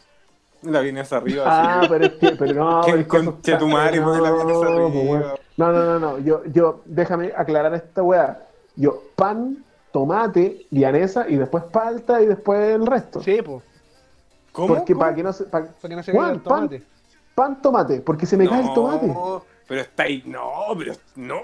[0.61, 1.43] La vienes arriba.
[1.47, 1.89] Ah, así.
[1.89, 4.32] pero es que, pero no, ¿Quién pero es que eso conche tu madre pone la
[4.32, 4.88] vienesa no, arriba?
[4.88, 5.24] weón.
[5.57, 8.45] no, no, no, no, yo, yo, déjame aclarar esta weá.
[8.76, 13.22] Yo, pan, tomate, vianesa y después palta y después el resto.
[13.24, 13.64] Sí, pues,
[14.52, 14.76] ¿Cómo?
[14.76, 15.00] Porque ¿Cómo?
[15.06, 15.44] para que no se.
[15.46, 16.84] pa- para que no se caiga el pan, tomate.
[17.36, 19.08] pan, tomate, porque se me cae el tomate.
[19.08, 20.24] No, pero está ahí.
[20.26, 21.42] No, pero no.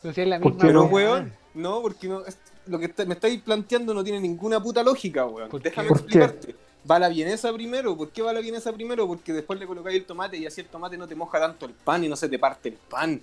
[0.00, 0.60] Pero si es la ¿Por misma.
[0.62, 0.86] qué Pero, no?
[0.86, 4.82] weón, no, porque no, es- lo que está- me estáis planteando no tiene ninguna puta
[4.82, 5.48] lógica, weón.
[5.48, 5.70] ¿Por qué?
[5.70, 6.04] Déjame ¿Por qué?
[6.04, 6.54] explicarte.
[6.90, 7.96] Va la vienesa primero.
[7.96, 9.06] ¿Por qué va la vienesa primero?
[9.06, 11.72] Porque después le colocáis el tomate y así el tomate no te moja tanto el
[11.72, 13.20] pan y no se te parte el pan.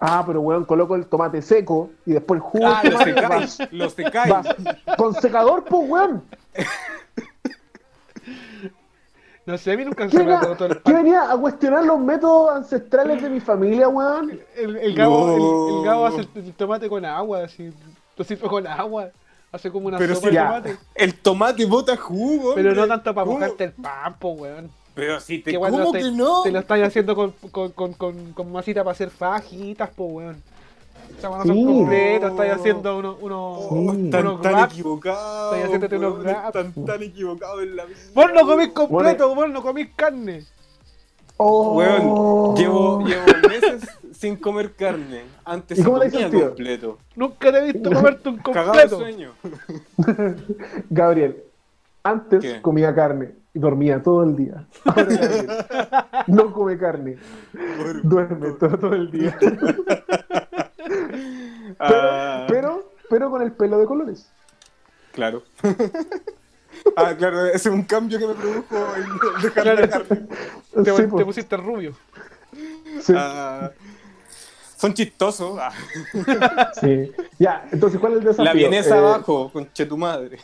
[0.00, 3.14] Ah, pero weón, coloco el tomate seco y después el jugo Ah, del lo tomate
[3.14, 4.32] secáis, va- lo secáis.
[4.32, 6.22] va con secador, pues weón.
[9.46, 11.84] No sé, a mí nunca ¿Qué se me ha todo el qué venía a cuestionar
[11.84, 14.38] los métodos ancestrales de mi familia, weón?
[14.56, 15.34] El, el, Gabo, No.
[15.34, 17.72] el, el Gabo hace el, el tomate con agua, así.
[18.16, 19.08] Lo sirve con agua.
[19.50, 20.76] Hace como una Pero sopa si de tomate.
[20.94, 22.54] El tomate bota jugo.
[22.54, 22.82] Pero hombre.
[22.82, 24.70] no tanto para mojarte el pan, po, weón.
[24.94, 26.42] Pero si te como te, que no.
[26.42, 30.42] te lo estás haciendo con, con, con, con, con masita para hacer fajitas, po, weón.
[31.16, 31.48] O sea, no Sí.
[31.48, 34.04] son completos, estás haciendo uno, uno, Oh, Sí.
[34.06, 34.72] están unos tan wraps.
[34.74, 35.44] equivocados.
[35.54, 36.46] Estoy haciéndote unos wraps.
[36.56, 37.98] Están tan equivocados en la vida.
[38.14, 40.44] Vos no comís completo, vos no comís carne.
[41.36, 41.74] Oh.
[41.78, 45.22] Weón, llevo, llevo meses sin comer carne.
[45.44, 46.98] Antes ¿Y sí cómo le comía completo.
[47.16, 48.98] Nunca te he visto comerte un Cagado de completo.
[48.98, 49.32] sueño.
[50.90, 51.42] Gabriel,
[52.02, 52.60] antes ¿Qué?
[52.62, 54.66] comía carne dormía todo el día.
[54.84, 57.16] Ahora no come carne,
[58.04, 59.36] duerme todo, todo el día.
[61.78, 64.28] Ah, Pero, pero con el pelo de colores.
[65.12, 65.42] claro.
[66.96, 70.26] ah, claro, ese es un cambio que me produjo el dejar carne.
[70.84, 71.24] Te, Sí, te po.
[71.24, 71.94] pusiste rubio.
[73.00, 73.70] Sí, Ah,
[74.76, 75.58] son chistosos.
[75.60, 75.72] Ah,
[76.80, 77.12] sí.
[77.38, 78.44] Ya, entonces, ¿cuál es el desafío?
[78.44, 80.38] la vienesa Eh, abajo, conche tu madre.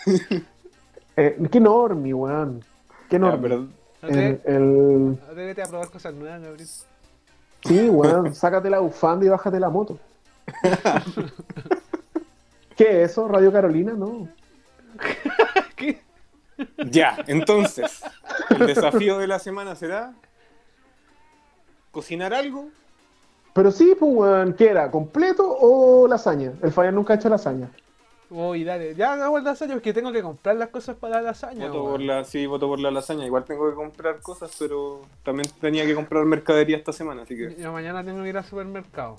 [1.16, 2.64] eh, qué enorme, weón.
[3.08, 3.42] Qué Ah, enorme.
[3.48, 3.66] pero-
[4.02, 6.68] El, el- Atrévete a probar cosas nuevas, Gabriel.
[7.64, 9.98] Sí, weón, sácate la bufanda y bájate la moto.
[12.76, 13.26] ¿Qué es eso?
[13.28, 13.92] ¿Radio Carolina?
[13.94, 14.28] No.
[15.76, 16.02] ¿Qué?
[16.86, 18.02] Ya, entonces,
[18.50, 20.12] el desafío de la semana será
[21.90, 22.68] cocinar algo.
[23.54, 24.90] Pero sí, pues, weón, ¿qué era?
[24.90, 26.52] ¿Completo o lasaña?
[26.62, 27.70] El Fabián nunca ha hecho lasaña.
[28.28, 28.94] Uy, dale.
[28.96, 31.68] Ya hagamos la lasaña porque tengo que comprar las cosas para la lasaña.
[31.68, 33.24] Voto por la, sí, voto por la lasaña.
[33.24, 37.54] Igual tengo que comprar cosas, pero también tenía que comprar mercadería esta semana, así que.
[37.56, 39.16] Yo mañana tengo que ir al supermercado.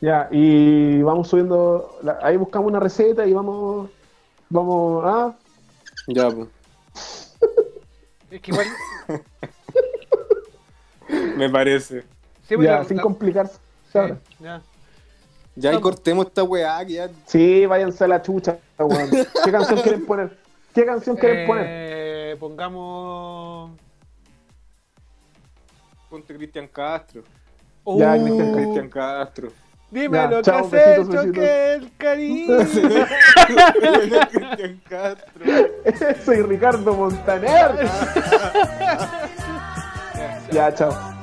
[0.00, 1.98] Ya, y vamos subiendo.
[2.02, 3.88] la- ahí buscamos una receta y vamos.
[4.48, 5.36] Vamos a.
[6.08, 6.48] Ya, pues.
[8.30, 8.66] Es que igual.
[11.36, 12.02] Me parece.
[12.48, 13.58] Sí, pues, ya, la- sin la- complicarse.
[13.90, 14.18] sí, ahora.
[14.40, 14.62] ya.
[15.56, 17.10] Ya y cortemos esta weá que ya.
[17.26, 19.10] Sí, váyanse a la chucha, weón.
[19.44, 20.38] ¿Qué canción quieren poner?
[20.74, 21.66] ¿Qué canción quieren poner?
[21.68, 23.72] Eh, pongamos.
[26.08, 27.22] Ponte Cristian Castro.
[27.96, 29.48] Ya, Uh, Cristian Cristian Castro.
[29.90, 31.32] Dime Ya, lo que has besitos, hecho besitos.
[31.32, 32.56] que el cariño.
[34.30, 35.44] Cristian Castro.
[36.24, 37.88] Soy Ricardo Montaner.
[40.52, 41.19] ya, chao.